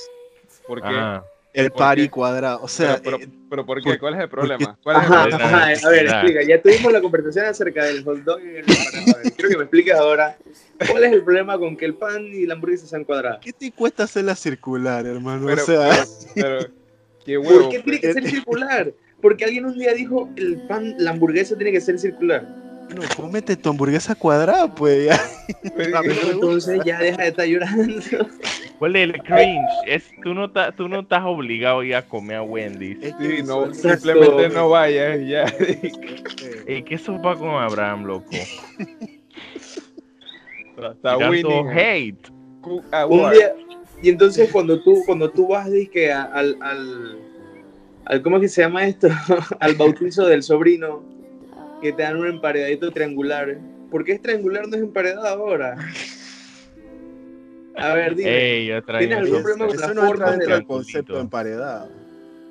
[0.67, 0.89] ¿por qué?
[0.91, 1.25] Ah,
[1.55, 2.11] El ¿Por party qué?
[2.11, 2.61] cuadrado.
[2.63, 3.97] O sea, pero, pero, eh, pero ¿por qué?
[3.97, 4.77] ¿Cuál es el problema?
[4.83, 5.45] ¿Cuál es el Ajá, problema?
[5.45, 6.43] ajá, a ver, explica.
[6.43, 9.23] Ya tuvimos la conversación acerca del hot dog y el empanador.
[9.37, 10.37] Quiero que me expliques ahora
[10.91, 13.39] cuál es el problema con que el pan y la hamburguesa sean cuadradas.
[13.41, 15.47] ¿qué te cuesta hacerla circular, hermano?
[15.47, 16.71] Pero, o sea, pero, pero,
[17.25, 17.61] qué huevo.
[17.61, 18.93] ¿Por qué tiene que ser circular?
[19.23, 22.64] Porque alguien un día dijo el pan, la hamburguesa tiene que ser circular.
[22.91, 25.21] No, cómete tu hamburguesa cuadrada, pues ya.
[25.77, 25.85] me
[26.31, 28.03] Entonces ya deja de estar llorando.
[28.79, 29.69] ¿Cuál es el cringe?
[29.87, 32.99] Es, tú, no estás- tú no estás obligado a ir a comer a Wendy's.
[33.01, 35.45] Sí, no, simplemente no vayas y ya.
[35.61, 38.31] eh, ¿Y qué sopa con Abraham, loco?
[40.77, 41.69] Está winning.
[41.71, 42.29] hate.
[43.09, 43.55] Un día,
[44.03, 47.19] y entonces cuando tú, cuando tú vas dizque, al, al,
[48.07, 49.09] al, ¿cómo es que se llama esto?
[49.61, 51.03] al bautizo del sobrino,
[51.85, 53.59] que te dan un emparedadito triangular.
[53.91, 55.77] ¿Por qué es triangular no es emparedado ahora?
[57.77, 58.31] A ver, dime.
[58.31, 59.43] Ey, ¿Tienes algún eso.
[59.43, 61.91] problema con la no forma del concepto de emparedado.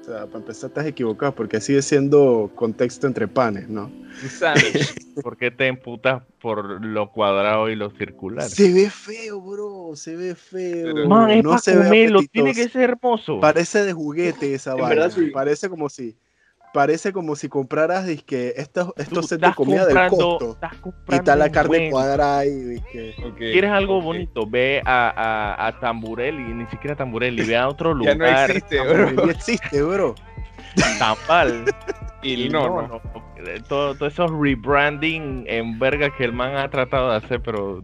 [0.02, 3.92] O sea, para empezar estás equivocado porque sigue siendo contexto entre panes, ¿no?
[5.24, 8.48] ¿Por qué te emputas por lo cuadrado y lo circular?
[8.48, 10.94] Se ve feo, bro, se ve feo.
[10.94, 13.40] Pero- Man, es no para se ve comerlo, tiene que ser hermoso.
[13.40, 15.10] Parece de juguete esa vaina.
[15.10, 15.32] sí.
[15.32, 16.16] Parece como si
[16.74, 20.58] parece como si compraras dizque, estos, estos sets de comida del costo.
[21.10, 23.16] Y está la carne buen- cuadrada ahí, dizque.
[23.26, 24.04] Ok, ¿Quieres algo ok.
[24.04, 24.46] bonito?
[24.48, 28.18] Ve a, a, a Tamburelli, ni siquiera Tamburelli, ve a otro Ya lugar.
[28.18, 29.30] no existe, Ni bro.
[29.30, 30.16] existe, bro.
[31.00, 31.66] Tampal.
[32.26, 33.02] Y no, no.
[33.46, 37.84] Eh, Todo, todo esos rebranding en verga que el man ha tratado de hacer, pero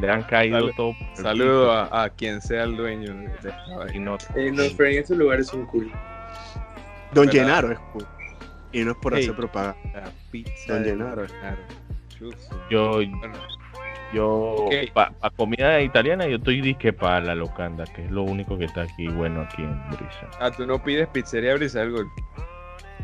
[0.00, 0.92] le han caído Salud- todo.
[1.14, 3.94] Saludo a, a quien sea el dueño de esta vaina.
[3.94, 5.92] Y no, Eh, no, pero en estos lugares son cool.
[7.12, 7.32] Don ¿Verdad?
[7.32, 8.06] Llenaro es cool.
[8.72, 9.78] Y no es por hacer propaganda.
[9.94, 10.84] La pizza Don.
[10.84, 11.26] Gennaro.
[12.18, 12.60] Chuzo.
[12.70, 13.00] yo,
[14.12, 14.74] yo, Ok.
[14.94, 18.82] para comida italiana, yo estoy disque para la locanda, que es lo único que está
[18.82, 20.28] aquí bueno aquí en Brisa.
[20.40, 22.06] Ah, tú no pides pizzería Brisa del.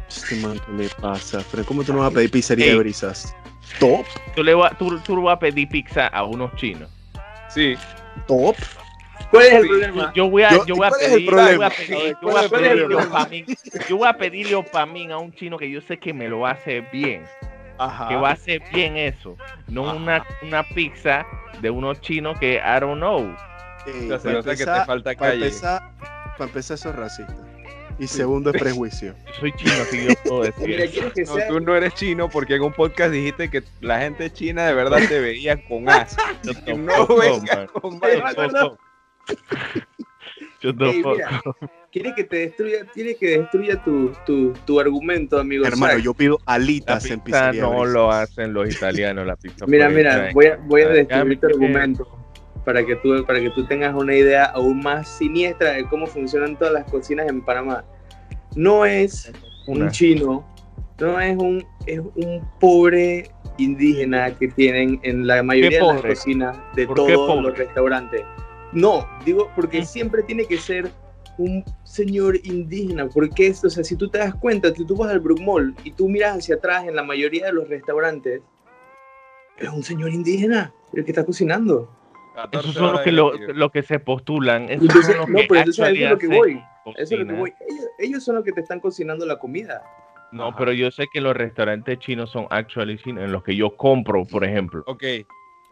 [0.09, 1.43] Este man, ¿qué le pasa?
[1.51, 3.35] Pero ¿cómo tú no vas a pedir pizzería de brisas?
[3.79, 6.89] Top, Tú le vas, tú, tú vas a pedir pizza a unos chinos.
[7.51, 7.75] Sí.
[8.27, 8.57] top.
[9.31, 10.13] ¿Cuál es el problema?
[10.15, 11.29] Yo voy a, Yo- yo voy a ¿cuál es el pedir,
[12.21, 12.49] yo voy a
[15.19, 17.25] un chino que yo sé que me lo hace bien,
[17.79, 18.09] Ajá.
[18.09, 19.37] que va a hacer bien eso,
[19.69, 19.97] no Ajá.
[19.97, 21.27] una, una pizza
[21.61, 23.35] de unos chinos que I don't know.
[23.87, 25.45] Ey, O sea, se para nota que te empezar- falta Para calle.
[25.47, 25.83] empezar,
[26.39, 27.35] para empezar, eso es racista.
[28.01, 29.13] Y segundo, es prejuicio.
[29.27, 30.69] Yo soy chino, así que yo puedo decir.
[30.69, 30.93] Mira, eso.
[30.93, 31.49] ¿quieres que No, sea?
[31.49, 35.01] tú no eres chino porque en un podcast dijiste que la gente china de verdad
[35.09, 35.89] te veía con
[36.65, 38.21] Que no con Ey,
[39.29, 39.89] Tampoco.
[40.61, 41.15] Yo tampoco.
[41.15, 41.41] mira,
[41.91, 45.65] ¿Quieres que te destruya, quieres que destruya tu, tu, tu argumento, amigo?
[45.65, 47.63] Hermano, yo pido La alitas en pizza pizzería.
[47.63, 49.67] no lo hacen los italianos, la pizza.
[49.67, 52.07] Mira, mira, voy a, voy a destruir tu argumento
[52.65, 56.59] para que, tú, para que tú tengas una idea aún más siniestra de cómo funcionan
[56.59, 57.85] todas las cocinas en Panamá.
[58.55, 59.33] No es
[59.67, 60.47] un chino,
[61.01, 66.59] no es un, es un pobre indígena que tienen en la mayoría de las cocinas
[66.75, 68.23] de ¿Por qué todos los restaurantes.
[68.73, 69.85] No, digo porque Mm.
[69.85, 70.91] siempre tiene que ser
[71.39, 75.11] un señor indígena, porque esto, o sea, si tú te das cuenta, si tú vas
[75.11, 78.43] al Brook Mall y tú miras hacia atrás en la mayoría de los restaurantes,
[79.57, 81.89] es un señor indígena el que está cocinando.
[82.35, 84.65] 14 Esos son los que, lo, que se postulan.
[84.65, 86.63] Esos Entonces, son los no, que pero eso es lo que voy.
[86.97, 87.53] Eso es lo que voy.
[87.69, 89.83] Ellos, ellos son los que te están cocinando la comida.
[90.31, 90.57] No, Ajá.
[90.59, 94.25] pero yo sé que los restaurantes chinos son actually chinos, en los que yo compro,
[94.25, 94.83] por ejemplo.
[94.87, 95.03] Ok.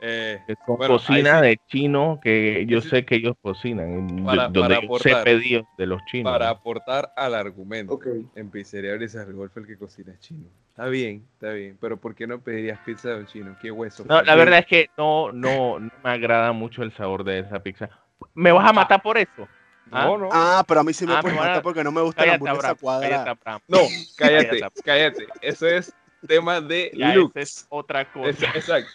[0.01, 1.47] Eh, Bueno, cocina sí.
[1.47, 5.25] de chinos que yo Ese- sé que ellos cocinan, Para- donde para yo sé aportar.
[5.25, 6.33] pedidos de los chinos.
[6.33, 7.95] para aportar al argumento.
[7.95, 8.07] Ok.
[8.35, 10.47] En pizzería Brisas del Golf el que cocina es chino.
[10.69, 11.79] Está bien, está bien.
[11.81, 13.57] Pero ¿por qué no pedirías pizza de un chino?
[13.61, 14.05] Qué hueso.
[14.07, 17.61] No, la verdad es que no, no, no me agrada mucho el sabor de esa
[17.63, 17.89] pizza.
[18.35, 19.49] ¿Me vas a matar por eso?
[19.91, 20.29] No, no.
[20.33, 22.03] Ah, pero a mí sí me Ah, puede me van a- matar porque no me
[22.03, 22.79] gusta la Cállate, hamburguesa Abraham.
[22.81, 23.37] cuadrada.
[23.43, 23.63] Cállate.
[23.69, 23.79] No,
[24.19, 24.83] cállate, Cállate.
[24.85, 25.27] cállate.
[25.41, 25.95] Eso es
[26.27, 27.33] tema de Ya, look.
[27.35, 28.29] es otra cosa.
[28.31, 28.91] Es- exacto.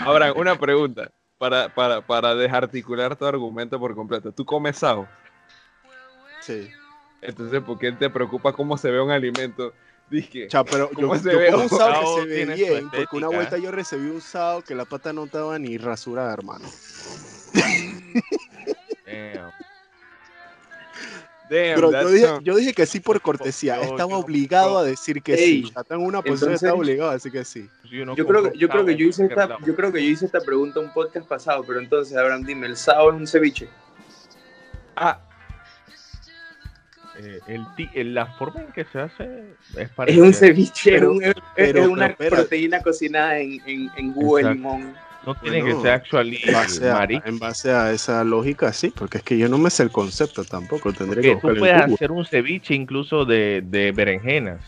[0.00, 4.32] Ahora, una pregunta para, para, para desarticular tu argumento por completo.
[4.32, 5.08] ¿Tú comes sao?
[6.40, 6.70] Sí.
[7.22, 9.74] Entonces, ¿por qué te preocupa cómo se ve un alimento?
[10.08, 11.50] Dije, Cha, pero yo, ¿Cómo se yo ve?
[11.50, 14.74] como un sao que se ve bien, porque una vuelta yo recibí un sao que
[14.74, 16.68] la pata no estaba ni rasurada, hermano.
[19.06, 19.52] Damn.
[21.50, 24.84] Damn, Pero yo dije, yo dije que sí por cortesía, Yo- estaba yo- obligado a
[24.84, 25.64] decir que Ey, sí.
[25.66, 27.68] Estaba en una posición, entonces- estaba obligado a decir que sí.
[27.90, 30.40] Yo, no creo, yo, creo que yo, hice esta, yo creo que yo hice esta
[30.40, 33.68] pregunta en un podcast pasado, pero entonces, Abraham, dime, ¿el sao es un ceviche?
[34.96, 35.20] Ah.
[37.22, 40.24] eh, el eh, la forma en que se hace es Es parecida.
[40.24, 44.12] un ceviche, Pero- es, un- es- pero- es una pero proteína cocinada en, en, en
[44.14, 44.94] jugo de limón.
[45.26, 47.28] No tiene Bueno, que ser actually En base, a, marisco.
[47.28, 50.44] en base a esa lógica, sí, porque es que yo no me sé el concepto
[50.44, 50.92] tampoco.
[50.92, 54.60] Tendría que tú puedes en hacer un ceviche incluso de, de berenjenas.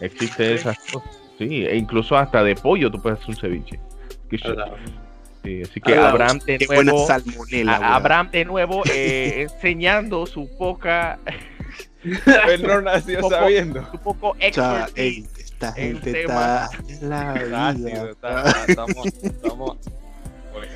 [0.00, 1.10] Existe esas cosas.
[1.38, 3.80] Sí, e incluso hasta de pollo tú puedes hacer un ceviche.
[4.30, 4.38] Sí,
[5.44, 5.94] sí, así que.
[5.96, 7.06] Abraham de nuevo.
[7.82, 11.18] Abraham de nuevo eh, enseñando su poca,
[12.04, 13.90] Él no nació Poco- sabiendo.
[13.90, 15.45] su poco O sea, expertise.
[15.56, 17.32] Esta en gente tema- está la
[17.68, 18.10] ácido, vida.
[18.10, 19.76] está- estamos, estamos-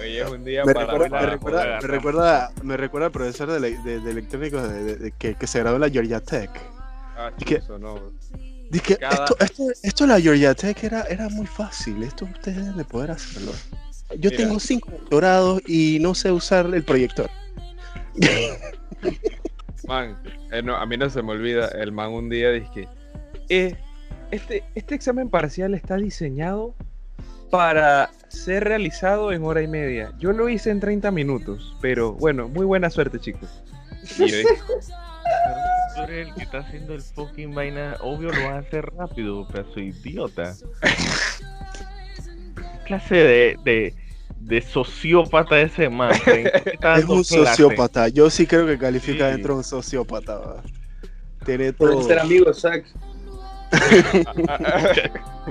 [0.03, 3.49] Hoy, es un día Me para, recuerda, me, recuerda, me, recuerda, me recuerda al profesor
[3.51, 6.51] de, de- de electrónicos de- que, que se graduó en la Georgia Tech.
[7.17, 7.61] Ah, ¿Qué?
[7.61, 7.99] chuzo, no.
[8.71, 12.77] Dije, Cada- esto, esto, esto la Georgia Tech era, era muy fácil, esto ustedes deben
[12.77, 13.53] de poder hacerlo.
[14.19, 14.37] Yo Mira.
[14.37, 17.31] tengo cinco doctorados y no sé usar el proyector.
[19.87, 20.17] Man,
[20.53, 22.87] eh, no, a mí no se me olvida, el man un día dice
[23.49, 23.77] eh,
[24.31, 26.75] este, este examen parcial está diseñado
[27.51, 30.13] para ser realizado en hora y media.
[30.19, 33.63] Yo lo hice en 30 minutos, pero bueno, muy buena suerte chicos.
[34.19, 34.49] Y yo dije,
[35.97, 37.97] Tú eres el que está haciendo el fucking vaina.
[38.01, 40.55] Obvio lo vas a hacer rápido, pedazo de idiota.
[40.81, 43.95] ¿Qué clase de, de,
[44.41, 46.13] de sociópata ese man?
[46.25, 47.45] ¿Por está Es un clase?
[47.45, 49.33] sociópata, yo sí creo que califica Sí.
[49.33, 50.39] dentro de un sociópata.
[50.39, 50.63] ¿va?
[51.45, 52.03] Tiene Por todo.
[52.03, 52.85] ser amigo, Zach.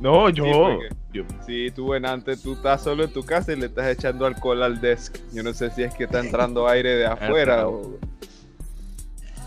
[0.00, 0.44] No, yo.
[0.44, 3.66] Sí, porque- yo Sí, tú en antes, tú estás solo en tu casa y le
[3.66, 5.16] estás echando alcohol al desk.
[5.32, 7.98] Yo no sé si es que está entrando aire de afuera o...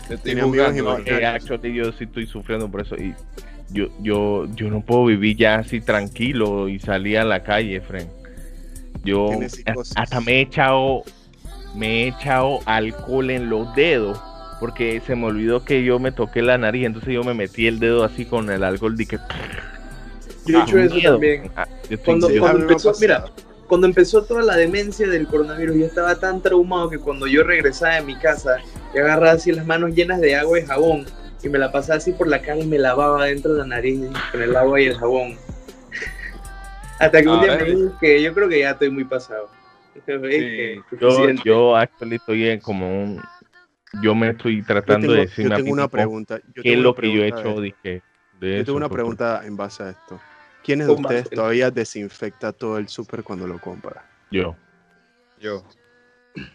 [0.08, 0.34] Te estoy.
[0.34, 0.98] ¿no?
[1.04, 2.96] eh, actually, yo sí estoy sufriendo por eso.
[2.96, 3.14] Y
[3.70, 8.08] yo, yo, yo no puedo vivir ya así tranquilo y salir a la calle, friend.
[9.04, 9.28] Yo
[9.96, 11.02] hasta me he echado,
[11.74, 14.18] me he echado alcohol en los dedos.
[14.60, 17.78] Porque se me olvidó que yo me toqué la nariz, entonces yo me metí el
[17.78, 18.96] dedo así con el alcohol.
[18.96, 19.18] Dije,
[20.46, 21.12] Yo he "Ah, hecho eso miedo".
[21.12, 21.50] también.
[21.56, 21.68] Ah,
[22.04, 23.24] Cuando, empezó, mira,
[23.68, 27.94] cuando empezó toda la demencia del coronavirus, yo estaba tan traumado que cuando yo regresaba
[27.96, 28.56] de mi casa,
[28.94, 31.04] yo agarraba así las manos llenas de agua y jabón
[31.42, 34.00] y me la pasaba así por la cara y me lavaba dentro de la nariz
[34.32, 35.36] con el agua y el jabón.
[36.98, 39.48] Hasta que un día me dije que yo creo que ya estoy muy pasado.
[39.94, 41.42] Dije, "Es que yo, suficiente".
[41.44, 43.20] yo actually estoy en como un...
[44.02, 46.38] Yo me estoy Yo tratando tengo, de yo decirme a tengo una pregunta.
[46.54, 48.02] Yo qué tengo es una lo que yo he pregunta hecho de- dije,
[48.40, 50.20] de Yo eso, tengo una pregunta en base a esto.
[50.62, 54.04] ¿Quiénes de Con ustedes todavía desinfecta todo el súper cuando lo compra?
[54.30, 54.56] Yo.
[55.40, 55.64] Yo.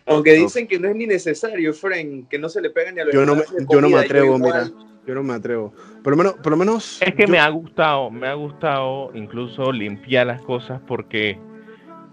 [0.06, 3.06] Aunque dicen que no es ni necesario, Fren, que no se le pegan ni a
[3.06, 4.74] los Yo no me- de yo no me atrevo, igual.
[5.06, 5.74] Yo no me atrevo.
[6.04, 7.02] Por lo menos, por lo menos.
[7.02, 11.38] Es que yo- me ha gustado, me ha gustado incluso limpiar las cosas porque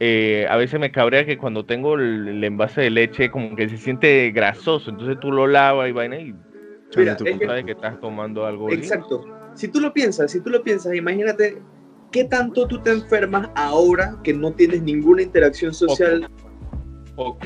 [0.01, 3.69] eh, a veces me cabrea que cuando tengo el, el envase de leche como que
[3.69, 6.35] se siente grasoso, entonces tú lo lavas y vaina y
[6.97, 8.71] Mira, tú es tú que- sabes que estás tomando algo.
[8.73, 9.23] Exacto.
[9.55, 11.59] Si tú lo piensas, si tú lo piensas, imagínate
[12.11, 16.29] qué tanto tú te enfermas ahora que no tienes ninguna interacción social
[17.15, 17.39] Poco.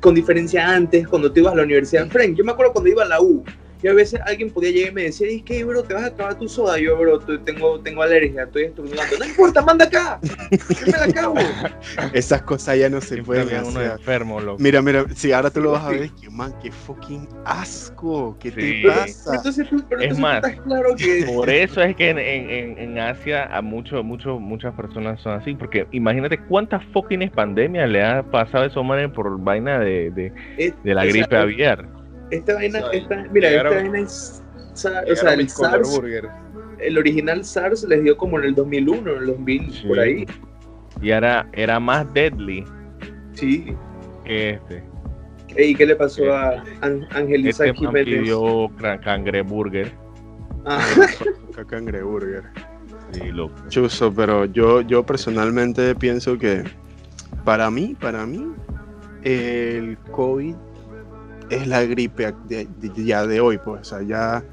[0.00, 2.06] con diferencia antes cuando te ibas a la universidad.
[2.08, 3.42] Frank, yo me acuerdo cuando iba a la U
[3.82, 5.82] y a veces alguien podía llegar y me decía, ¿y qué, bro?
[5.82, 6.78] ¿Te vas a acabar tu soda?
[6.78, 9.18] Yo, bro, tengo, tengo alergia, estoy estornudando.
[9.18, 10.18] No importa, manda acá.
[10.50, 11.34] Yo me la acabo.
[12.12, 13.92] Esas cosas ya no se pueden había uno hacer.
[13.92, 14.62] enfermo, loco.
[14.62, 18.50] Mira, mira, si ahora tú lo vas a ver, que man, qué fucking asco, ¿qué
[18.50, 18.82] Sí.
[18.82, 19.34] te pasa?
[19.36, 21.24] Entonces tú, pero Es entonces tú más, estás claro que...
[21.34, 25.54] Por eso es que en, en- en- Asia a mucho, mucho, muchas personas son así,
[25.54, 30.32] porque imagínate cuántas fucking pandemias le ha pasado a esos manes por vaina de, de,
[30.56, 31.95] es- de la gripe aviar.
[32.30, 34.42] Esta vaina, O sea, esta, mira, esta vaina es...
[34.72, 35.00] O sea,
[35.32, 36.00] el SARS,
[36.80, 39.86] el original SARS les dio como en el 2001, en el 2000, Sí.
[39.88, 40.26] por ahí.
[41.00, 42.64] Y era, era más deadly
[43.32, 43.74] Sí.
[44.24, 44.82] que este.
[45.56, 48.04] ¿Y qué le pasó a An- Angelisa Este Jiménez?
[48.20, 49.92] pidió cra- cangreburger.
[50.66, 50.80] Ah,
[51.68, 52.42] Cangreburger.
[53.12, 53.54] Sí, loco.
[53.68, 56.64] Chuso, pero yo, yo personalmente pienso que
[57.44, 58.52] para mí, para mí,
[59.22, 60.54] el COVID
[61.50, 63.80] es la gripe de- de- ya de hoy, pues.
[63.80, 64.44] O sea, ya.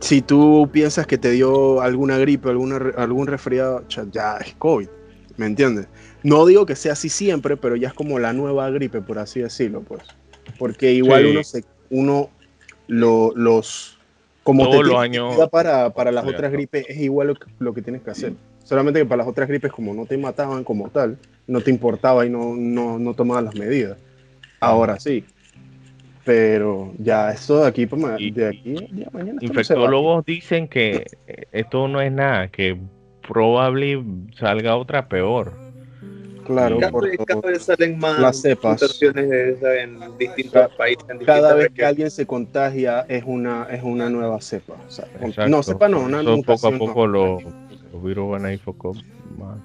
[0.00, 3.82] Si tú piensas que te dio alguna gripe, alguna, algún resfriado,
[4.12, 4.88] ya es COVID.
[5.38, 5.86] ¿Me entiendes?
[6.22, 9.40] No digo que sea así siempre, pero ya es como la nueva gripe, por así
[9.40, 10.02] decirlo, pues.
[10.58, 11.30] Porque igual Sí.
[11.30, 12.30] uno se, uno
[12.88, 13.98] lo- los
[14.42, 17.74] como Todos te los años- para, para las otras gripes es igual lo que, lo
[17.74, 18.32] que tienes que hacer.
[18.62, 21.18] Solamente que para las otras gripes, como no te mataban como tal,
[21.48, 23.98] no te importaba y no, no, no tomabas las medidas.
[24.60, 25.24] Ahora sí.
[26.26, 29.38] Pero ya esto de aquí, Y- de aquí ya mañana.
[29.40, 31.06] Infectólogos dicen que
[31.52, 32.76] esto no es nada, que
[33.26, 34.02] probable
[34.38, 35.52] salga otra peor.
[36.44, 38.80] Claro, Cada, por cada vez salen más Las cepas.
[38.82, 41.04] mutaciones de esa en distintos Ca- países.
[41.08, 41.88] en Cada vez que regiones.
[41.88, 44.74] alguien se contagia es una, es una nueva cepa.
[44.86, 45.06] o sea,
[45.48, 47.12] no, cepa no, una Eso poco a poco no.
[47.12, 47.42] los,
[47.92, 48.60] los virus van a ir
[49.38, 49.58] más.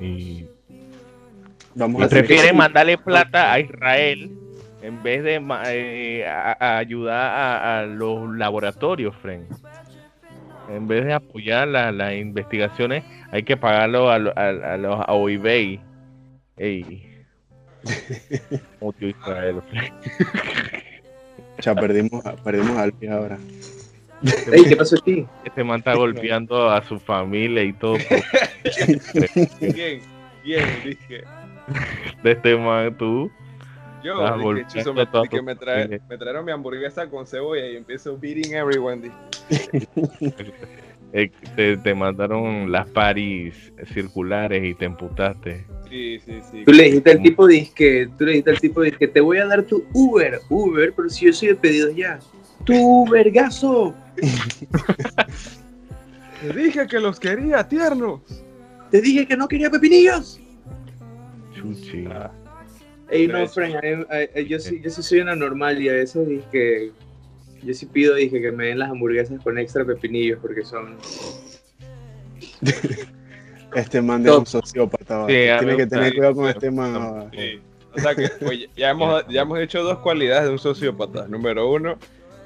[0.00, 0.44] Y,
[1.74, 4.30] Vamos y a prefieren que- mandarle plata a Israel
[4.82, 5.34] en vez de
[5.66, 9.46] eh, a, a ayudar a, a los laboratorios, friend.
[10.68, 13.02] En vez de apoyar la- las investigaciones,
[13.32, 15.80] hay que pagarlo a, lo- a, a los a OIB.
[16.56, 17.06] Ey.
[19.00, 19.92] Israel, friend.
[21.60, 23.38] Ya perdimos, perdimos al pie ahora.
[24.52, 25.26] Ey, ¿qué pasó aquí?
[25.44, 27.96] Este man está golpeando a su familia y todo.
[29.58, 30.00] ¿Quién?
[30.42, 30.64] ¿Quién?
[30.84, 31.24] Dije.
[32.22, 33.30] De este man, tú.
[34.02, 35.04] Yo, dije, chuzo, me,
[35.42, 39.10] me, trae- me trajeron mi hamburguesa con cebolla y empiezo beating everyone.
[41.12, 45.66] Eh, te, te mandaron las paris circulares y te emputaste.
[45.88, 46.62] Sí, sí, sí.
[46.64, 49.46] Tú le dijiste al tipo disque, tú le dijiste al tipo disque, te voy a
[49.46, 52.20] dar tu Uber, Uber, pero si yo soy de pedidos ya.
[52.64, 53.92] Tu vergazo.
[56.40, 58.20] Te dije que los quería tiernos.
[58.92, 60.38] Te dije que no quería pepinillos.
[61.54, 62.06] Chuchi.
[63.10, 63.46] Ey, no.
[63.48, 66.92] Frank, mí- a- a- yo, sí, yo sí soy una normal y a veces dije,
[67.62, 70.96] yo sí pido dije, que me den las hamburguesas con extra pepinillos porque son...
[73.74, 75.26] Este man de un sociópata.
[75.28, 77.30] Sí, Tiene que tener cuidado con este man.
[77.32, 77.60] Sí.
[77.94, 78.28] O sea que
[78.76, 81.26] ya, hemos, ya hemos hecho dos cualidades de un sociópata.
[81.28, 81.96] Número uno,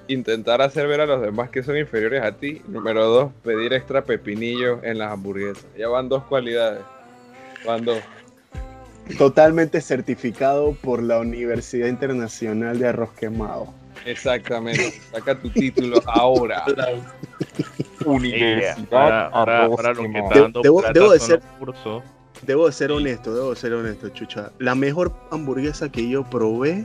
[0.09, 2.61] intentar hacer ver a los demás que son inferiores a ti.
[2.69, 5.65] Número dos, pedir extra pepinillos en las hamburguesas.
[5.79, 6.83] Ya van dos cualidades.
[7.67, 7.99] Van dos.
[9.19, 13.73] Totalmente certificado por la Universidad Internacional de Arroz Quemado.
[14.07, 15.01] Exactamente.
[15.13, 16.65] Saca tu título ahora.
[18.33, 21.43] Ey, ahora, ahora, ahora lo que está Debo- dando debo- de ser-.
[22.43, 24.51] Debo de ser honesto, debo de ser honesto, chucha.
[24.59, 26.85] La mejor hamburguesa que yo probé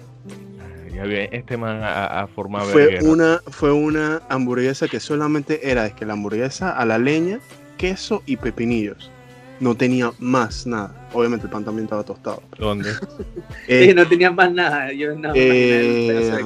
[1.32, 6.06] este man a, a forma fue una, fue una hamburguesa que solamente era es que
[6.06, 7.40] la hamburguesa a la leña,
[7.78, 9.10] queso y pepinillos.
[9.60, 11.10] No tenía más nada.
[11.14, 12.42] Obviamente el pan también estaba tostado.
[12.58, 12.92] ¿Dónde?
[13.68, 16.46] Eh, no tenía más nada, yo no, Eh.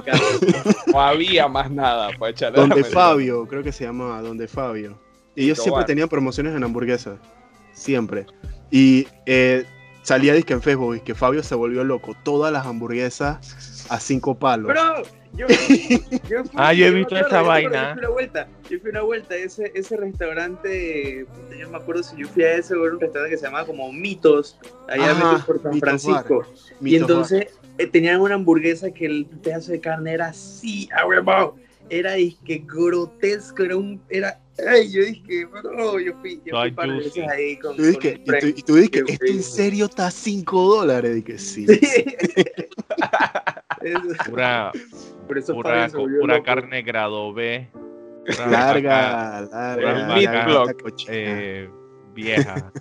[0.92, 2.60] No había más nada para echarle.
[2.60, 4.98] donde la Fabio, creo que se llamaba Donde Fabio.
[5.36, 5.64] Y ellos Tobar.
[5.70, 7.20] siempre tenían promociones en hamburguesas.
[7.74, 8.26] Siempre.
[8.72, 9.66] Y eh,
[10.04, 12.16] salía disque en Facebook, que Fabio se volvió loco.
[12.24, 14.68] Todas las hamburguesas a cinco palos.
[14.68, 15.04] Bro,
[15.38, 15.48] yo,
[16.30, 17.90] yo fui- Ah, yo he visto esa vaina.
[17.90, 21.26] Yo fui una vuelta, yo fui una vuelta, ese, ese restaurante,
[21.60, 23.92] yo me acuerdo si yo fui a ese, era un restaurante que se llamaba como
[23.92, 24.58] Mitos,
[24.88, 26.46] allá Ajá, metido por San Mitos Francisco.
[26.80, 31.06] y Mitos entonces eh, tenían una hamburguesa que el pedazo de carne era así, ah,
[31.08, 31.54] huevón,
[32.00, 36.72] era disque grotesco, era un, era, ay, yo dije, bro, yo fui, yo fui Ay,
[36.72, 37.20] par de juicy.
[37.22, 40.08] veces ahí con, Tú con dices, el y tú, y tú ¿esto en serio está
[40.08, 41.16] a 5 dólares?
[41.16, 41.66] Dije, sí.
[43.82, 44.72] Eso- Pura,
[45.28, 45.90] por eso pura,
[46.44, 47.68] carne grado B.
[48.26, 50.08] pura vaca, Larga, larga.
[50.16, 51.12] Meat larga, block, cochina.
[51.16, 51.70] eh,
[52.14, 52.72] vieja.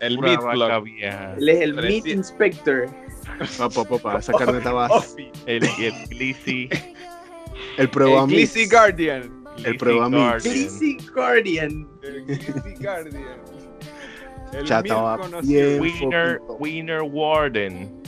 [0.00, 0.82] El meat block.
[0.84, 1.34] vieja.
[1.36, 2.10] Él es el Meat sí.
[2.12, 2.86] Inspector.
[3.58, 4.88] Papá, papá, esa carne estaba.
[5.46, 6.68] El, el Glizzy.
[6.70, 6.78] El
[7.76, 8.36] El probamix.
[8.54, 9.44] Glizzy Guardian.
[9.78, 10.20] Probamix.
[10.20, 10.54] Guardian.
[10.54, 11.88] Glizzy Guardian.
[12.02, 13.24] El Glizzy Guardian.
[14.52, 15.78] El Ya estaba bien.
[15.78, 16.56] Poquito.
[16.60, 18.02] Wiener Warden.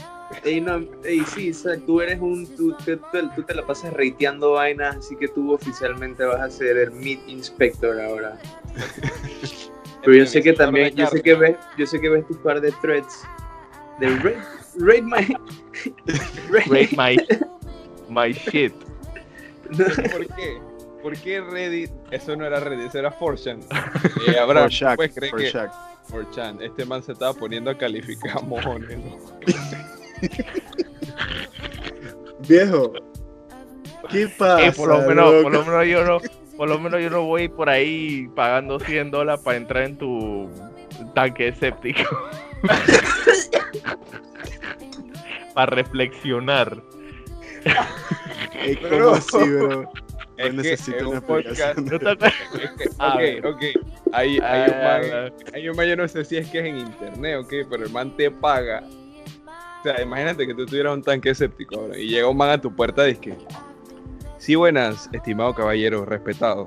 [0.45, 2.47] Ey, no, ey, sí, o sea, tú eres un.
[2.57, 6.51] Tú, tú- tú- tú te la pasas reiteando vainas, así que tú oficialmente vas a
[6.51, 8.37] ser el Meat Inspector ahora.
[10.05, 12.61] Pero yo sé que también, yo sé que ves, yo sé que ves tus par
[12.61, 13.23] de threads
[13.99, 14.09] de
[14.79, 15.37] rate my.
[16.69, 17.17] Rate my,
[18.09, 18.73] my shit.
[20.13, 20.59] ¿Por qué?
[21.03, 21.91] ¿Por qué Reddit?
[22.11, 23.61] Eso no era Reddit, eso era 4chan.
[24.27, 25.53] Eh, Abraham, pues cree que.
[25.53, 28.99] 4chan, este man se estaba poniendo a calificar mojones.
[32.49, 32.93] Viejo.
[34.11, 34.67] ¿Qué pasa?
[34.67, 36.19] Eh, por lo menos, por lo menos yo no,
[36.57, 40.49] por lo menos yo no voy por ahí pagando 100 dólares para entrar en tu
[41.15, 42.05] tanque escéptico.
[45.55, 46.83] para reflexionar.
[48.59, 49.13] Ey, ¿Cómo Bro.
[49.15, 49.93] así, bro?
[50.37, 51.61] Es que necesito es una un podcast.
[51.79, 51.85] explicación.
[51.87, 52.35] ¿No te acuerdas?
[52.63, 53.63] es que- A ok, ok.
[54.13, 56.65] Hay, hay, un Ah, man, hay un man, yo no sé si es que es
[56.67, 58.85] en internet, ok, pero el man te paga.
[59.81, 62.61] O sea, imagínate que tú tuvieras un tanque escéptico ahora y llega un man a
[62.61, 63.37] tu puerta y dice.
[64.39, 66.67] Sí, buenas, estimado caballero, respetado.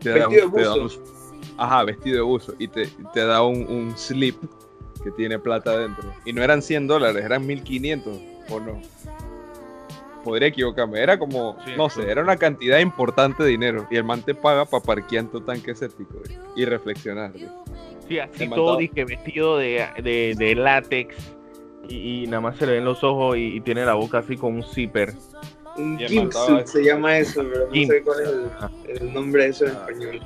[0.00, 0.98] Te da Vestido un- de da buzo.
[1.00, 2.54] un- ajá, vestido de buzo.
[2.58, 4.36] Y te, te da un, un slip
[5.02, 6.12] que tiene plata adentro.
[6.24, 8.18] Y no eran 100 dólares, eran 1500
[8.50, 8.80] o no.
[10.24, 11.00] Podría equivocarme.
[11.00, 13.86] Era como, Sí, no sé, era una cantidad importante de dinero.
[13.90, 16.14] Y el man te paga para parquear en tu tanque escéptico
[16.56, 17.32] y reflexionar.
[18.08, 21.14] Sí, así todo disque vestido de, de, de látex
[21.88, 24.36] y, y nada más se le ven los ojos y, y tiene la boca así
[24.36, 25.12] con un zipper.
[25.76, 29.06] Un Y el gimp mandado suit se llama eso, pero no sé cuál es el,
[29.08, 29.86] el nombre de eso en Ah.
[29.88, 30.20] español.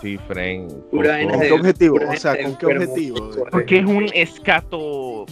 [0.00, 0.68] Sí, Fren.
[0.90, 1.94] Pura con- vaina ¿Con de- qué objetivo?
[1.96, 3.30] pura O sea, ¿con qué objetivo?
[3.50, 5.26] Porque es un escato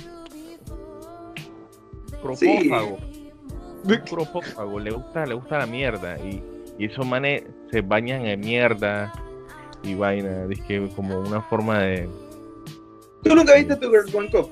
[2.22, 2.98] propófago.
[3.88, 6.18] Un le gusta, le gusta la mierda.
[6.18, 6.42] Y,
[6.78, 9.12] y esos manes se bañan en mierda
[9.82, 10.46] y vaina.
[10.46, 12.08] Dije como una forma de.
[13.22, 14.50] ¿Tú nunca viste tu Girls One Cup?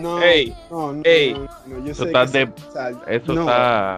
[0.00, 1.34] No, Ey, no, no, ey.
[1.34, 3.96] no, no, yo Eso sé está que de- Eso no, está.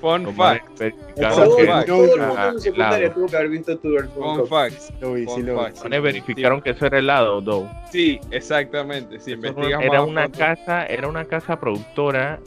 [0.00, 0.68] Fun los fact.
[0.68, 1.86] manes verificaron Eso Todo, que- fact.
[1.86, 3.14] todo el mundo en su secundaria helado.
[3.14, 4.48] tuvo que haber visto tu Girls One Fun Cup.
[4.48, 6.00] fact.
[6.02, 7.68] Verificaron que eso era helado, though.
[7.90, 9.18] Sí, exactamente.
[9.20, 12.38] Si investigas era más a una casa, era una casa productora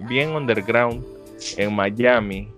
[0.00, 1.04] bien underground
[1.56, 2.48] en Miami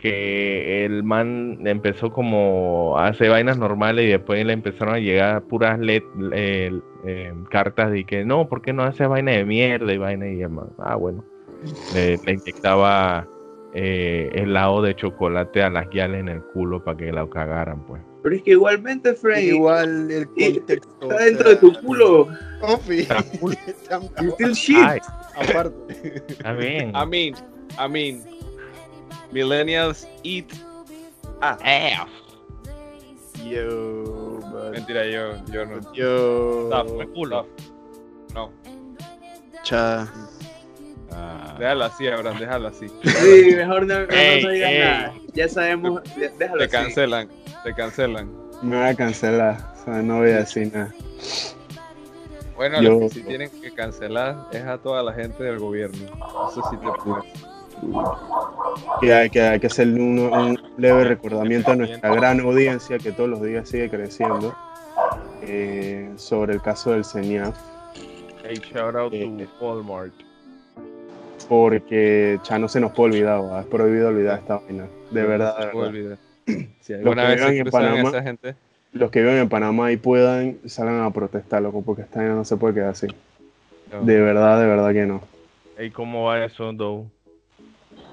[0.00, 5.42] que el man empezó como a hacer vainas normales y después le empezaron a llegar
[5.42, 6.70] puras let- eh,
[7.04, 10.46] eh, cartas de que no, ¿por qué no haces vaina de mierda y vaina y
[10.46, 11.24] man, ah bueno,
[11.92, 13.26] le, le inyectaba
[13.74, 18.00] eh, helado de chocolate a las guiales en el culo para que la cagaran pues.
[18.22, 20.96] Pero es que igualmente, Frank, Igual el contexto.
[21.12, 22.28] está dentro de tu culo.
[24.20, 24.76] You still shit.
[24.76, 24.98] Ay,
[25.36, 26.22] Aparte.
[26.28, 26.92] está bien.
[26.96, 27.34] I mean,
[27.78, 28.24] I mean,
[29.32, 30.46] millennials eat
[31.40, 32.08] ass.
[33.44, 34.40] Yo.
[34.72, 35.92] Mentira, yo, yo no.
[35.94, 36.66] Yo.
[36.68, 37.46] Stuff, culo.
[37.46, 37.68] stuff.
[38.34, 38.52] No,
[39.62, 40.08] Cha.
[41.10, 41.56] Ah.
[41.58, 42.86] déjalo así, Abraham, déjalo así.
[43.02, 44.78] Sí, mejor no, no, no Ey, ey.
[44.80, 45.14] nada.
[45.34, 46.02] Ya sabemos,
[46.38, 46.70] déjalo Te así.
[46.72, 47.28] cancelan,
[47.64, 48.28] te cancelan.
[48.62, 49.56] Me voy a cancelar.
[49.80, 50.94] O sea, no voy a decir nada.
[52.56, 56.06] Bueno, Yo- lo que sí tienen que cancelar es a toda la gente del gobierno.
[56.50, 57.24] Eso sí te puedo.
[59.00, 63.12] Que hay que, hay que hacer un, un leve recordamiento a nuestra gran audiencia que
[63.12, 64.52] todos los días sigue creciendo
[65.42, 67.56] eh, sobre el caso del CENIAF.
[68.42, 70.12] Hey, shout out Eh, to Walmart.
[71.48, 73.60] Porque ya no se nos puede olvidar, ¿va?
[73.60, 74.86] es prohibido olvidar esta vaina.
[75.12, 76.18] De verdad, de No se puede verdad.
[76.80, 78.54] Si Los alguna que vez se en Panamá- esa gente,
[78.92, 82.56] Los que viven en Panamá y puedan, salgan a protestar, loco, porque esta no se
[82.56, 83.06] puede quedar así.
[83.92, 84.02] no.
[84.04, 85.20] De verdad, de verdad que no.
[85.76, 87.06] Hey, ¿cómo va eso, though?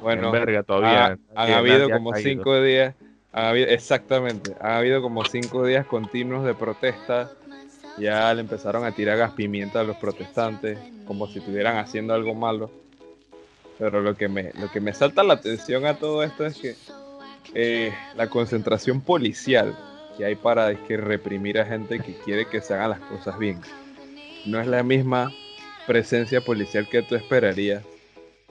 [0.02, 1.06] bueno, en verga todavía.
[1.06, 2.30] ha- han habido ha como caído.
[2.30, 2.94] cinco días,
[3.32, 7.32] han habido- exactamente, han habido como cinco días continuos de protesta.
[7.98, 10.78] Ya le empezaron a tirar gas pimienta a los protestantes,
[11.08, 12.70] como si estuvieran haciendo algo malo.
[13.80, 16.76] Pero lo que me, lo que me salta la atención a todo esto es que
[17.54, 19.76] eh, la concentración policial
[20.18, 23.38] que hay para es que reprimir a gente que quiere que se hagan las cosas
[23.38, 23.60] bien.
[24.46, 25.32] No es la misma
[25.88, 27.84] presencia policial que tú esperarías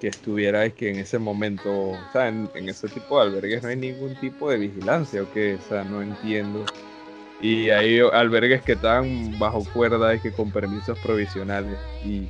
[0.01, 3.63] que estuviera es que en ese momento, o sea, en, en ese tipo de albergues
[3.63, 6.65] no hay ningún tipo de vigilancia o que, o sea, no entiendo.
[7.41, 12.29] Y hay albergues que están bajo cuerda y que con permisos provisionales y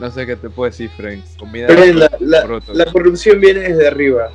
[0.00, 1.20] no sé qué te puedo decir, Frank.
[1.38, 2.40] Comida la, la-
[2.72, 4.30] la corrupción viene desde arriba.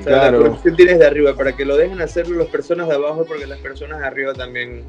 [0.00, 0.38] O sea, Claro.
[0.38, 1.34] La corrupción viene desde arriba.
[1.34, 4.84] Para que lo dejen hacerlo las personas de abajo, porque las personas de arriba también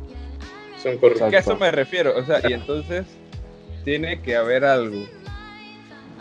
[0.81, 1.29] son corruptas.
[1.29, 3.05] Que a eso me refiero, o sea, y entonces
[3.83, 5.03] tiene que haber algo.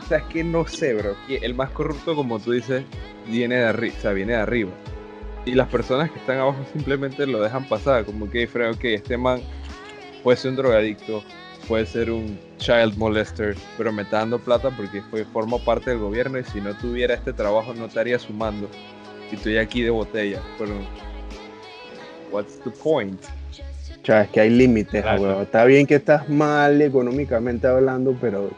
[0.01, 1.17] O sea, es que no sé, bro.
[1.27, 2.83] que el más corrupto, como tú dices,
[3.27, 4.71] viene de arriba, o sea, viene de arriba.
[5.45, 9.17] Y las personas que están abajo simplemente lo dejan pasar, como que, Fred, ok, este
[9.17, 9.41] man
[10.23, 11.23] puede ser un drogadicto,
[11.69, 15.99] puede ser un child molester, pero me está dando plata porque fue, forma parte del
[15.99, 18.69] gobierno y si no tuviera este trabajo no estaría sumando.
[19.31, 20.75] Y estoy aquí de botella, pero...
[22.33, 23.21] What's the point?
[24.03, 25.43] O sea, es que hay límites, Claro.
[25.43, 28.51] Está bien que estás mal económicamente hablando, pero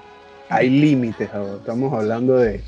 [0.48, 1.28] hay límites.
[1.58, 2.60] Estamos hablando de.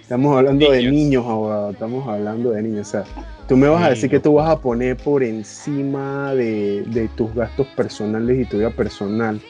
[0.00, 0.92] Estamos hablando de Niños.
[0.92, 1.70] niños, abogado.
[1.70, 2.88] Estamos hablando de niños.
[2.88, 3.04] O sea,
[3.46, 4.22] tú me vas a decir que Niños.
[4.24, 9.40] tú vas a poner por encima de, de tus gastos personales y tu vida personal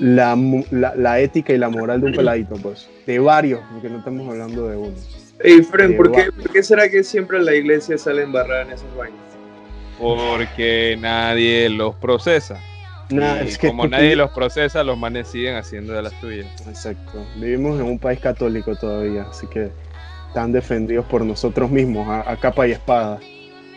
[0.00, 0.36] la,
[0.72, 2.88] la, la ética y la moral de un peladito, pues.
[3.06, 4.94] De varios, porque no estamos hablando de uno.
[5.42, 8.94] Ey, Fren, ¿por qué, por qué será que siempre la iglesia sale embarrada en esas
[8.96, 9.20] vainas?
[9.98, 12.58] Porque nadie los procesa.
[13.10, 16.18] Nah, Y es que como tú- nadie los procesa, los manes siguen haciendo de las
[16.20, 16.46] tuyas.
[16.68, 17.24] Exacto.
[17.36, 19.70] Vivimos en un país católico todavía, así que
[20.28, 23.18] están defendidos por nosotros mismos, a, a capa y espada.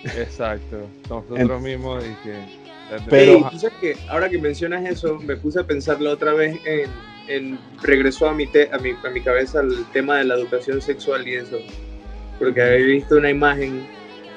[0.03, 0.87] Exacto.
[1.09, 2.62] Nosotros mismos y que.
[3.09, 6.59] Pero- Ey, tú sabes que ahora que mencionas eso, me puse a pensarlo otra vez
[6.65, 6.89] en,
[7.27, 10.81] en regresó a mi, te- a, mi, a mi cabeza el tema de la educación
[10.81, 11.59] sexual y eso.
[12.39, 13.85] Porque había visto una imagen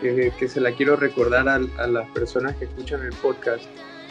[0.00, 3.64] que, que se la quiero recordar a, a las personas que escuchan el podcast.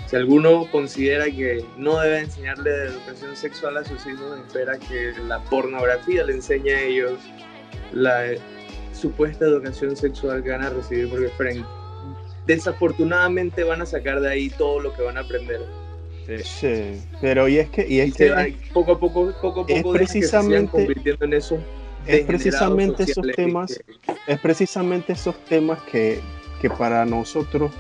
[0.08, 5.14] Si alguno considera que no debe enseñarle de educación sexual a sus hijos, espera que
[5.28, 7.20] la pornografía le enseñe a ellos
[7.92, 8.24] la
[8.94, 11.66] supuesta educación sexual que van a recibir, porque Frank,
[12.48, 15.62] desafortunadamente van a sacar de ahí todo lo que van a aprender.
[16.28, 16.44] Sí.
[16.44, 19.66] Sí, pero y es que, y es se que va- poco a poco, poco a
[19.68, 21.60] poco es que se precisamente- convirtiendo en esos
[22.08, 26.20] es precisamente esos temas, que- es precisamente esos temas que,
[26.62, 27.72] que para nosotros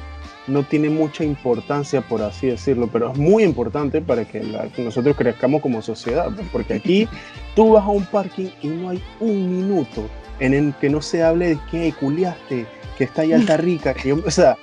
[0.47, 4.84] no tiene mucha importancia, por así decirlo, pero es muy importante para que, la- que
[4.84, 7.07] nosotros crezcamos como sociedad, pues, porque aquí
[7.55, 10.07] tú vas a un parking y no hay un minuto
[10.39, 12.68] en el que no se hable de que culiaste,
[12.98, 14.58] que está allá alta rica, que yo- o sea,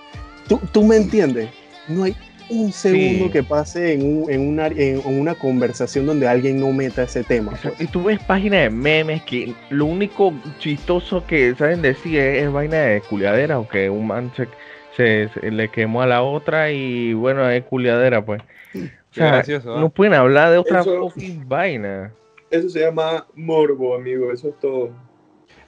[0.48, 1.48] tú, tú me entiendes,
[1.88, 2.16] no hay
[2.48, 3.30] un segundo Sí.
[3.30, 7.52] que pase en, un- en una, en una conversación donde alguien no meta ese tema.
[7.62, 7.80] pues.
[7.80, 12.52] Y tú ves páginas de memes que lo único chistoso que saben decir es, es
[12.52, 14.48] vaina de culiadera o que un man se,
[14.96, 18.42] se- se le quemó a la otra y bueno, es culiadera pues.
[18.74, 19.80] O sea, gracioso, ¿ah?
[19.80, 22.12] no pueden hablar de otra Eso- fucking vaina.
[22.50, 24.90] Eso se llama morbo, amigo, eso es todo.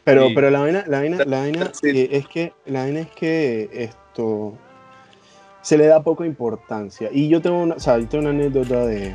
[0.05, 1.89] Pero, pero la vaina, la vaina, la vaina Sí.
[1.91, 4.53] eh, es que la vaina es que esto
[5.63, 7.09] se le da poca importancia.
[7.13, 9.15] Y yo tengo una, o sea, yo tengo una anécdota de,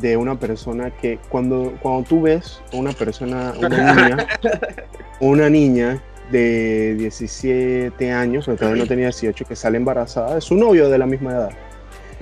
[0.00, 4.26] de una persona que cuando, cuando tú ves una persona, una niña,
[5.20, 6.02] una niña
[6.32, 10.98] de 17 años, o todavía no tenía 18, que sale embarazada de su novio de
[10.98, 11.50] la misma edad.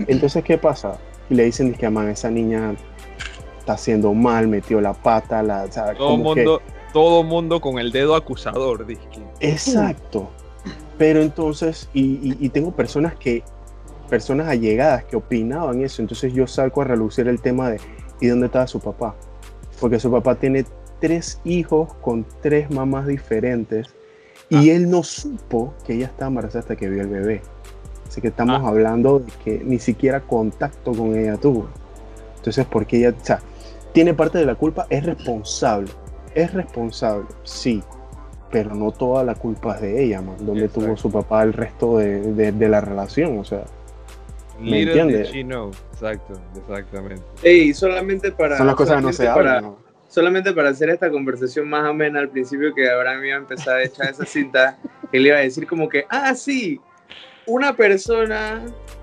[0.06, 0.98] Entonces, ¿qué pasa?
[1.30, 2.74] Y le dicen que man, esa niña
[3.58, 6.62] está haciendo mal, metió la pata, la, o sea, Todo como que- mundo,
[6.96, 9.20] todo mundo con el dedo acusador, disque.
[9.40, 10.30] Exacto.
[10.96, 13.42] Pero entonces, y, y- y tengo personas que,
[14.08, 17.78] personas allegadas que opinaban eso, entonces yo salgo a relucir el tema de,
[18.18, 19.14] ¿y dónde estaba su papá?
[19.78, 20.64] Porque su papá tiene
[20.98, 23.88] tres hijos con tres mamás diferentes
[24.48, 27.42] y él no supo que ella estaba embarazada hasta que vio el bebé.
[28.08, 28.68] Así que estamos Ah.
[28.68, 31.66] hablando de que ni siquiera contacto con ella tuvo.
[32.36, 33.40] Entonces, porque ella, o sea,
[33.92, 35.90] tiene parte de la culpa, es responsable.
[36.36, 37.82] Es responsable, sí,
[38.50, 40.36] pero no toda la culpa es de ella, man.
[40.38, 43.64] Donde tuvo su papá el resto de, de- de la relación, o sea.
[44.60, 45.32] ¿Me Little did entiendes?
[45.32, 45.70] she know.
[45.92, 47.22] Exacto, exactamente.
[47.42, 48.56] Ey, solamente para.
[48.58, 49.62] Son las cosas que no se hablan.
[49.64, 49.78] ¿no?
[50.08, 53.82] Solamente para hacer esta conversación más amena al principio que Abraham iba a empezar a
[53.82, 54.78] echar esa cinta,
[55.12, 56.80] él iba a decir como que, ah, sí,
[57.46, 58.62] una persona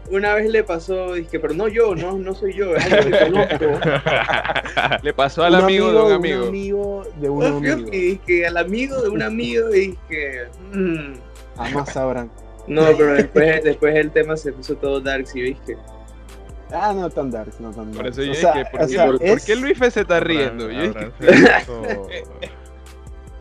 [0.10, 3.32] una vez le pasó, dije, pero no yo, no, no soy yo, es alguien que
[3.32, 3.90] conozco.
[5.04, 7.04] Le pasó al Un amigo, de un Un amigo.
[7.20, 7.90] de un Y amigo.
[7.90, 9.80] dije, al amigo de un amigo, y
[10.10, 10.44] dije,
[10.74, 11.14] mm.
[11.58, 12.32] Jamás sabrán.
[12.68, 15.78] no, pero después, después el tema se puso todo dark y yo dije,
[16.76, 17.98] Ah, no tan dark, no tan dark.
[17.98, 19.78] Por eso yo O sea, dije, ¿por, o qué, sea, por- por es- qué Luis
[19.78, 20.72] se está riendo?
[20.72, 21.12] Yo dije,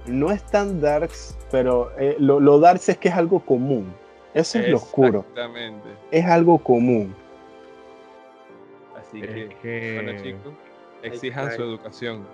[0.07, 3.93] no es tan darks, pero eh, lo, lo darks es que es algo común.
[4.35, 5.20] Eso es lo oscuro.
[5.20, 5.89] Exactamente.
[6.11, 7.14] Es algo común.
[8.99, 10.53] Así Es que, que- bueno chicos,
[11.03, 12.26] exijan su educación.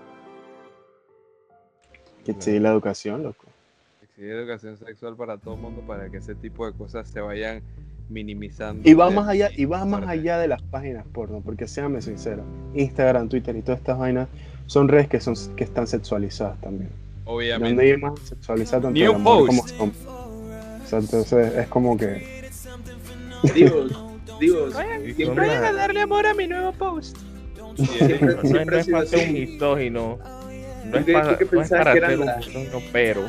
[2.25, 3.47] Que sí, la educación, loco.
[4.03, 7.63] Exigir educación sexual para todo el mundo para que ese tipo de cosas se vayan
[8.09, 8.89] minimizando.
[8.89, 12.43] Y va más allá, y va más allá de las páginas porno, porque séame sincero,
[12.75, 14.29] Instagram, Twitter y todas estas vainas
[14.67, 16.91] son redes que son que están sexualizadas también.
[17.25, 17.69] Obviamente.
[17.69, 19.81] Donde hay más sexualizada tanto New post.
[20.89, 22.49] Sea, entonces es como que
[23.55, 23.87] digo,
[24.41, 24.69] digo,
[25.07, 27.17] Y siempre, son las- darle amor a mi nuevo post.
[27.77, 30.19] siempre, No, siempre no es para ser un misógino.
[30.87, 33.23] No es ¿Qué- para, qué no es para que ser eran un misógino, pero.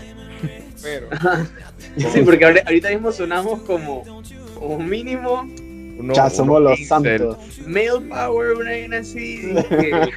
[0.81, 1.07] Pero,
[2.13, 4.03] Sí, porque ahora- ahorita mismo sonamos como,
[4.57, 5.41] como mínimo
[5.99, 7.19] Uno, ya somos uno los incel.
[7.19, 7.37] santos.
[7.67, 9.53] male power, una vaina así.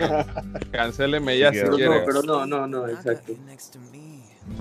[0.71, 1.87] cancéleme ya Sí, si quiere.
[1.87, 3.33] no, pero no, no, no, exacto.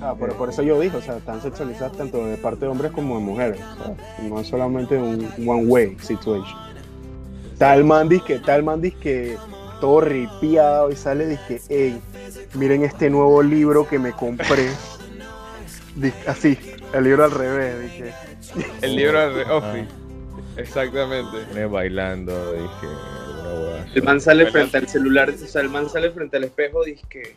[0.02, 2.92] Ah, pero por eso yo dije, o sea, están sexualizadas tanto de parte de hombres
[2.92, 3.60] como de mujeres.
[3.62, 3.96] O sea,
[4.28, 6.58] no es solamente un one way situation.
[7.58, 9.38] Tal man dice que, tal man dice que
[9.80, 12.00] todo ripiado y sale dice que, hey,
[12.54, 14.70] miren este nuevo libro que me compré.
[15.96, 16.58] Dice, así,
[16.94, 18.14] el libro al revés, dije.
[18.82, 19.56] El libro de Ah.
[19.56, 19.88] Office.
[20.58, 21.46] Exactamente.
[21.48, 22.88] Viene bailando, dije.
[23.94, 27.02] El man sale frente al celular, o sea, el man sale frente al espejo, dice
[27.10, 27.36] que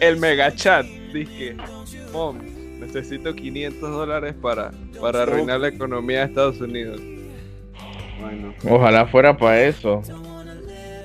[0.00, 1.56] El mega chat dije,
[2.12, 2.38] mom,
[2.80, 7.00] necesito 500 dólares para, para arruinar la economía de Estados Unidos.
[8.20, 10.02] Bueno, Ojalá fuera para eso.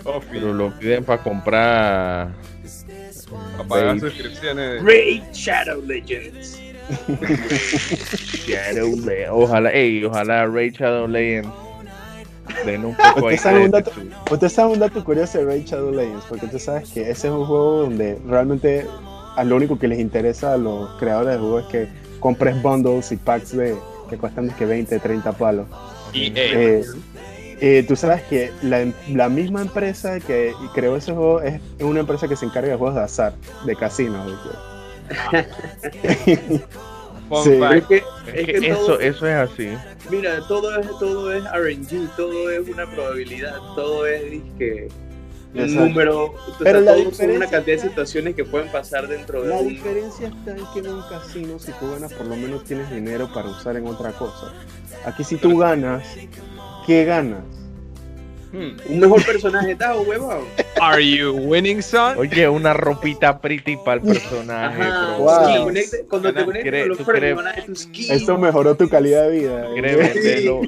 [0.05, 2.33] Office, Pero lo piden para comprar.
[3.57, 4.83] para pagar suscripciones.
[4.83, 6.59] Raid Shadow Legends.
[8.45, 11.49] Shadow Le- Ojalá, ey, ojalá Raid Shadow Legends
[12.65, 15.45] den un poco Usted sabe de un dato- su- Usted sabe un dato curioso de
[15.45, 18.85] Raid Shadow Legends, porque tú sabes que ese es un juego donde realmente
[19.35, 21.87] a lo único que les interesa a los creadores de juegos es que
[22.19, 23.75] compres bundles y packs de
[24.09, 25.65] que cuestan que 20, 30 palos.
[26.13, 26.83] Y Eh,
[27.59, 32.27] eh, tú sabes que la, la misma empresa que creó ese juego es una empresa
[32.27, 33.33] que se encarga de juegos de azar,
[33.65, 34.31] de casinos.
[37.29, 37.59] Fun Sí.
[37.59, 37.73] Fact.
[37.75, 39.69] es que, Es que eso, todo, eso es así.
[40.09, 44.87] mira, todo es, todo es RNG, todo es una probabilidad, todo es disque,
[45.53, 49.07] un número, o Pero sea, la todo son una cantidad de situaciones que pueden pasar
[49.07, 49.67] dentro de La un...
[49.67, 53.29] diferencia está en que en un casino, si tú ganas, por lo menos tienes dinero
[53.33, 54.53] para usar en otra cosa.
[55.05, 56.03] Aquí, si tú ganas,
[56.87, 57.43] ¿qué ganas?
[58.53, 58.77] Hmm.
[58.87, 60.41] Un mejor personaje, Tao, huevón.
[60.79, 62.17] Are you winning, son?
[62.19, 64.81] Oye, una ropita pretty para el personaje.
[64.83, 65.17] Ajá.
[65.17, 65.65] Wow.
[65.65, 67.89] conecte- cuando te quiere- con los.
[68.09, 69.65] Esto mejoró tu calidad de vida.
[69.75, 70.61] ¿eh?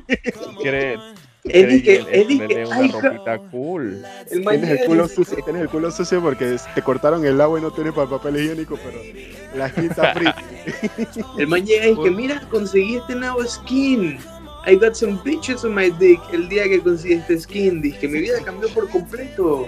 [0.61, 0.97] Quiere.
[1.47, 4.01] Es di que- quiere es di que- ponerle una ay, ropita cool.
[4.31, 7.61] El Tienes el, culo sucio, tienes el culo sucio porque te cortaron el agua y
[7.61, 8.99] no tienes para papel higiénico, pero
[9.55, 10.31] la skin está pretty.
[11.37, 14.17] El man llega y dice, mira, conseguí este nuevo skin.
[14.67, 17.81] I got some bitches on my dick el día que conseguí este skin.
[17.81, 19.65] Dije que mi vida cambió por completo.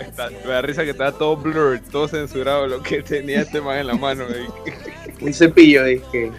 [0.00, 3.78] Está- me da risa que estaba todo blurred, todo censurado lo que tenía este man
[3.78, 4.24] en la mano.
[4.24, 4.46] eh.
[5.20, 6.32] Un cepillo, dije.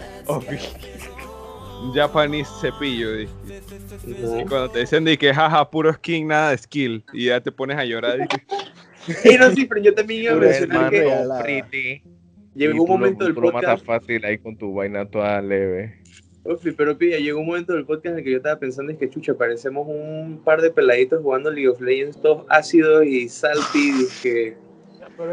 [1.82, 3.12] Un Japanese cepillo.
[3.16, 3.32] dije.
[4.20, 4.40] No.
[4.40, 7.04] Y cuando te dicen que jaja, puro skin, nada de skill.
[7.12, 8.18] Y ya te pones a llorar.
[8.18, 8.44] dije,
[9.24, 12.02] Ey, no, sí, pero yo también iba a mencionar que
[12.54, 13.84] llegó Y un momento del podcast.
[13.86, 16.02] fácil ahí con tu vaina toda leve.
[16.48, 18.98] Ofi, pero pilla, llegó un momento del podcast en el que yo estaba pensando es
[18.98, 24.06] que chucha, parecemos un par de peladitos jugando League of Legends, todos ácidos y salty,
[24.22, 24.56] que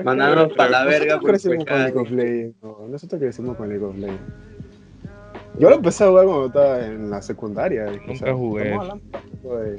[0.03, 1.83] mandándonos para la verga Nosotros por crecimos con pecado.
[1.83, 2.55] League of Legends.
[2.61, 4.21] no, nosotros crecimos con League of Legends.
[5.57, 7.85] Yo lo empecé a jugar cuando estaba en la secundaria.
[7.85, 8.73] o Nunca jugué.
[8.73, 9.03] hablando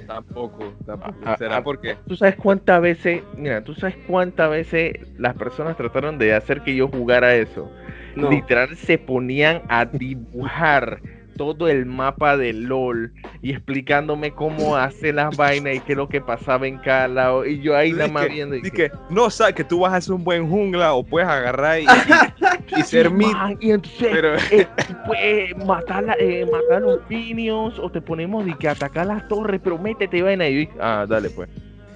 [0.07, 1.19] tampoco Tampoco.
[1.23, 1.97] Ah, ¿Será ah, porque?
[2.07, 6.75] ¿Tú sabes cuántas veces, mira, tú sabes cuántas veces las personas trataron de hacer que
[6.75, 7.71] yo jugara eso?
[8.15, 8.31] No.
[8.31, 11.03] Literal se ponían a dibujar
[11.37, 13.13] todo el mapa de LOL
[13.43, 17.45] y explicándome cómo hacer las vainas y qué es lo que pasaba en cada lado.
[17.47, 18.57] Y yo ahí nada más viendo.
[18.57, 21.29] y que, que, no, sabes que tú vas a ser un buen jungla o puedes
[21.29, 23.33] agarrar y, y, y ser "Sí, mid.
[23.33, 28.01] man", Y entonces Pero eh, tú puedes matar, la- eh, matar los minions o te
[28.01, 30.49] ponemos de que atacar las torres, pero métete vaina.
[30.49, 31.49] Y yo, ah, dale pues.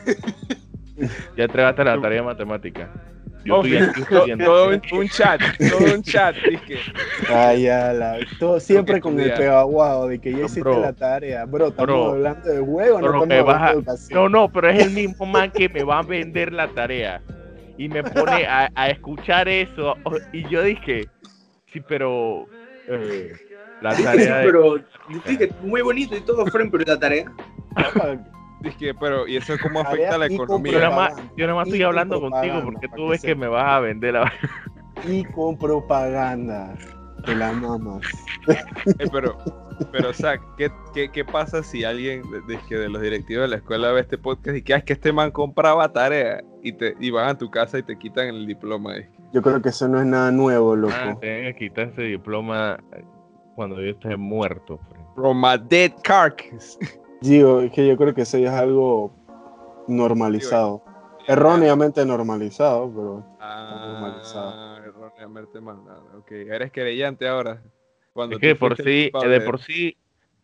[1.37, 2.89] ya entregaste la tarea de matemática.
[3.45, 4.45] Yo estoy mira, aquí to- estudiando.
[4.45, 4.71] todo
[5.01, 6.37] un, chat, todo un chat.
[6.49, 6.77] dije,
[7.35, 9.39] Ay, ya, la- todo siempre con el estudiar.
[9.39, 10.81] pegaguado de que ya No, hiciste bro.
[10.81, 11.45] la tarea.
[11.47, 12.11] Bro, estamos Bro.
[12.11, 14.15] hablando de juego, no estamos de.
[14.15, 17.23] No, no, pero es el mismo man que me va a vender la tarea.
[17.79, 19.97] Y me pone a, a escuchar eso.
[20.33, 21.09] Y yo dije,
[21.73, 22.47] sí, pero
[22.89, 23.33] eh,
[23.81, 24.83] la Dije, sí, tarea de...
[25.27, 27.25] dije, muy bonito y todo, friend, pero ¿y la tarea.
[28.61, 30.73] Dije, pero ¿y eso cómo afecta a la Yo economía?
[30.79, 31.35] nada más, propaganda.
[31.37, 34.15] yo nada más Y estoy hablando contigo porque tú ves que me vas a vender
[34.15, 34.33] la...
[35.09, 36.75] Y con propaganda.
[37.25, 38.01] Te la mamas.
[38.49, 39.37] Eh, pero,
[39.93, 43.43] pero, o sea, ¿qué, qué, qué pasa si alguien de, de- que de los directivos
[43.43, 46.43] de la escuela ve este podcast y que "Ah, es que este man compraba tarea
[46.63, 48.95] y te y van a tu casa y te quitan el diploma?
[49.35, 50.95] Yo creo que eso no es nada nuevo, loco.
[50.97, 52.79] Ah, que quitar ese diploma
[53.55, 54.79] cuando yo esté muerto.
[54.89, 55.07] friend.
[55.15, 56.79] From a dead carcass.
[57.21, 59.13] Digo, es que yo creo que eso ya es algo
[59.87, 60.83] normalizado.
[61.27, 64.51] Erróneamente normalizado, pero normalizado.
[64.55, 66.03] Ah, erróneamente mandado.
[66.19, 67.61] Ok, eres querellante ahora.
[68.13, 69.97] Cuando Es que de por sí, de por sí,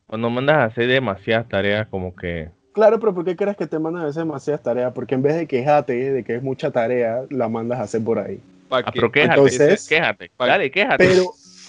[0.07, 2.51] cuando mandas a hacer demasiadas tareas como que...
[2.73, 4.93] Claro, pero ¿por qué crees que te mandan a hacer demasiadas tareas?
[4.93, 8.19] Porque en vez de quejarte de que es mucha tarea, la mandas a hacer por
[8.19, 8.39] ahí.
[8.71, 11.09] Ah, que- pero quéjate, Entonces- quéjate, dale, quéjate.
[11.09, 11.25] Pero,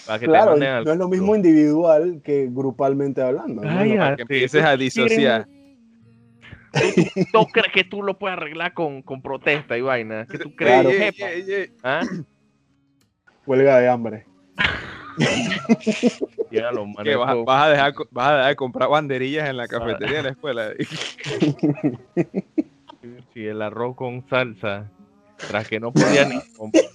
[0.08, 3.62] para que te claro, manden al no es lo mismo individual que grupalmente hablando.
[3.64, 3.70] ¿no?
[3.70, 5.48] Ay, No, para que empieces a tú disociar.
[7.32, 10.26] ¿Tú crees que tú lo puedes arreglar con, con protesta y vaina?
[10.30, 10.82] ¿Qué tú crees?
[10.82, 10.90] Claro.
[10.90, 11.72] Ey, ey, ey.
[11.84, 12.02] ¿Ah?
[13.46, 14.26] Huelga de hambre.
[16.50, 20.18] Manes ¿Qué, vas, vas a dejar, vas a dejar de comprar banderillas en la cafetería
[20.18, 20.72] de la escuela.
[23.34, 24.90] Sí, el arroz con salsa.
[25.38, 26.90] Tras que no podía ni comp-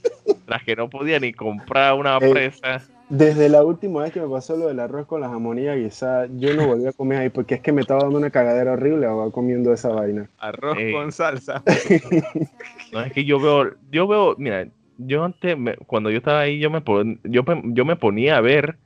[0.44, 2.82] tras que no podía ni comprar una presa.
[3.14, 6.54] Desde la última vez que me pasó lo del arroz con la jamonía guisada, yo
[6.56, 9.70] no volví a comer ahí porque es que me estaba dando una cagadera horrible comiendo
[9.70, 10.30] esa vaina.
[10.38, 11.62] Arroz con salsa.
[12.90, 16.58] No es que yo veo, yo veo, mira, yo antes, me- cuando yo estaba ahí,
[16.58, 18.76] yo me, pon- yo, pe- yo me ponía a ver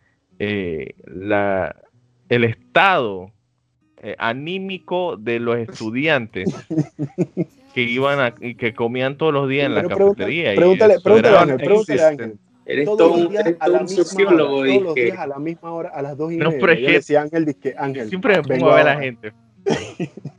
[0.41, 1.77] eh, la,
[2.29, 3.31] el estado
[4.03, 6.49] eh, anímico de los estudiantes
[7.75, 10.53] que iban a, y que comían todos los días en la Pero cafetería.
[10.53, 12.03] y pregúntale, pregúntale Ángel, pregúntale.
[12.03, 12.39] Ángel.
[12.69, 14.83] Eres Todos todo los un, días eres a todo la un misma sociólogo, hora, todos
[14.83, 15.05] los dije.
[15.07, 16.61] días a la misma hora, a las dos y No, media.
[16.61, 18.75] pero es Yo que- le decía a Ángel, dizque, Ángel, Siempre me pongo vengo a
[18.77, 19.33] ver a la gente.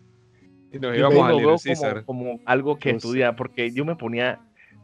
[0.73, 2.03] Y nos íbamos a veo Caesar.
[2.05, 4.39] como, como algo que estudiar, porque yo me ponía,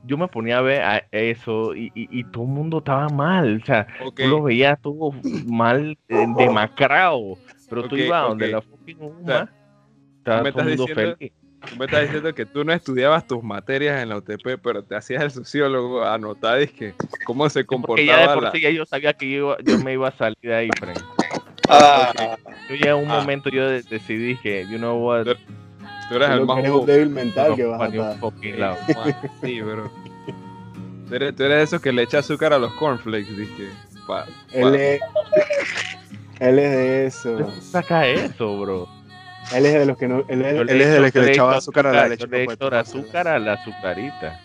[0.06, 3.60] yo me ponía a ver a eso y, y- y todo el mundo estaba mal,
[3.62, 3.86] o sea,
[4.16, 5.12] tú lo veías todo
[5.46, 7.38] mal, eh, demacrado,
[7.70, 9.50] pero tú ibas a donde la fucking sea,
[10.20, 11.34] estaba todo el estás mundo diciendo- feliz.
[11.70, 14.96] Tú me estás diciendo que tú no estudiabas tus materias en la UTP, pero te
[14.96, 16.94] hacías el sociólogo anotar que
[17.26, 18.52] cómo se Porque ya de comportaba por la...
[18.52, 20.98] sí ya yo sabía que yo, yo me iba a salir de ahí, Frank.
[21.68, 22.36] Ah,
[22.70, 23.22] Yo ya en un Ah.
[23.22, 25.34] momento yo de- decidí que, you know what, Tú
[26.10, 28.18] Tú eres el Lo más que es un débil mental no, que vas a estar.
[28.20, 28.78] fucking lado.
[29.42, 29.90] Sí, bro.
[31.08, 33.70] Tú eres, tú eres de esos que le echa azúcar a los cornflakes, dije.
[34.08, 35.02] Pa, Él pa- es,
[36.40, 37.62] él es de eso.
[37.62, 38.88] Saca eso, bro.
[39.54, 40.24] Él es de los que no.
[40.28, 42.28] Él es, él de los que le echaba azúcar a la leche.
[42.28, 44.40] le puede azúcar a la azucarita.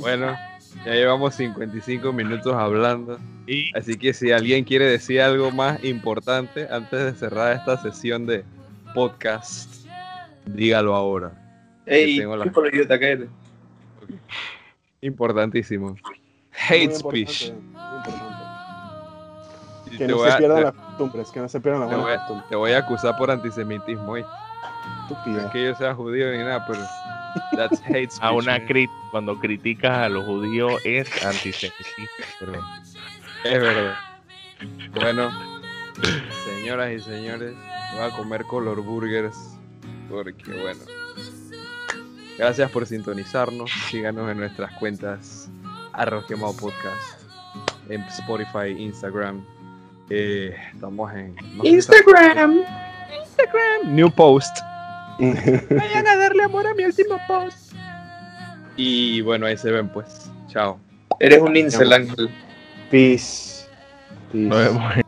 [0.00, 0.36] Bueno,
[0.84, 3.18] ya llevamos 55 minutos hablando.
[3.46, 8.26] Y Así que si alguien quiere decir algo más importante antes de cerrar esta sesión
[8.26, 8.44] de
[8.94, 9.86] podcast,
[10.46, 11.32] dígalo ahora.
[11.86, 13.28] ey, tengo la- ¿qué por idiota que eres?
[15.00, 15.90] Importantísimo.
[15.90, 16.00] Muy
[16.68, 17.52] Hate importante, speech.
[19.98, 21.90] Que te no voy se a- pierdan te- las costumbres, que no se pierdan las
[22.00, 22.48] buenas costumbres.
[22.48, 24.12] Te voy a acusar por antisemitismo.
[24.12, 24.30] ¿oíste?
[25.26, 26.80] No es que yo sea judío ni nada, pero
[27.56, 28.22] that's hate speech.
[28.22, 32.06] a una crit cuando criticas a los judíos es antisemitismo.
[33.44, 33.94] Es verdad.
[34.94, 35.30] Bueno,
[36.44, 37.54] señoras y señores,
[37.94, 39.36] voy a comer color burgers
[40.08, 40.80] porque bueno.
[42.38, 43.70] Gracias por sintonizarnos.
[43.90, 45.50] Síganos en nuestras cuentas
[45.92, 47.20] Arroz Quemado Podcast
[47.88, 49.44] en Spotify, Instagram.
[50.10, 52.58] Eh, estamos en no sé si Instagram.
[52.60, 54.58] está- New Post.
[55.18, 57.72] Vayan a darle amor a mi último post.
[58.76, 60.30] Y bueno, ahí se ven pues.
[60.48, 60.78] Chao.
[61.20, 62.28] Eres un incel, Ángel.
[62.90, 63.66] Peace.
[64.32, 64.48] Peace.
[64.48, 64.96] Nos vemos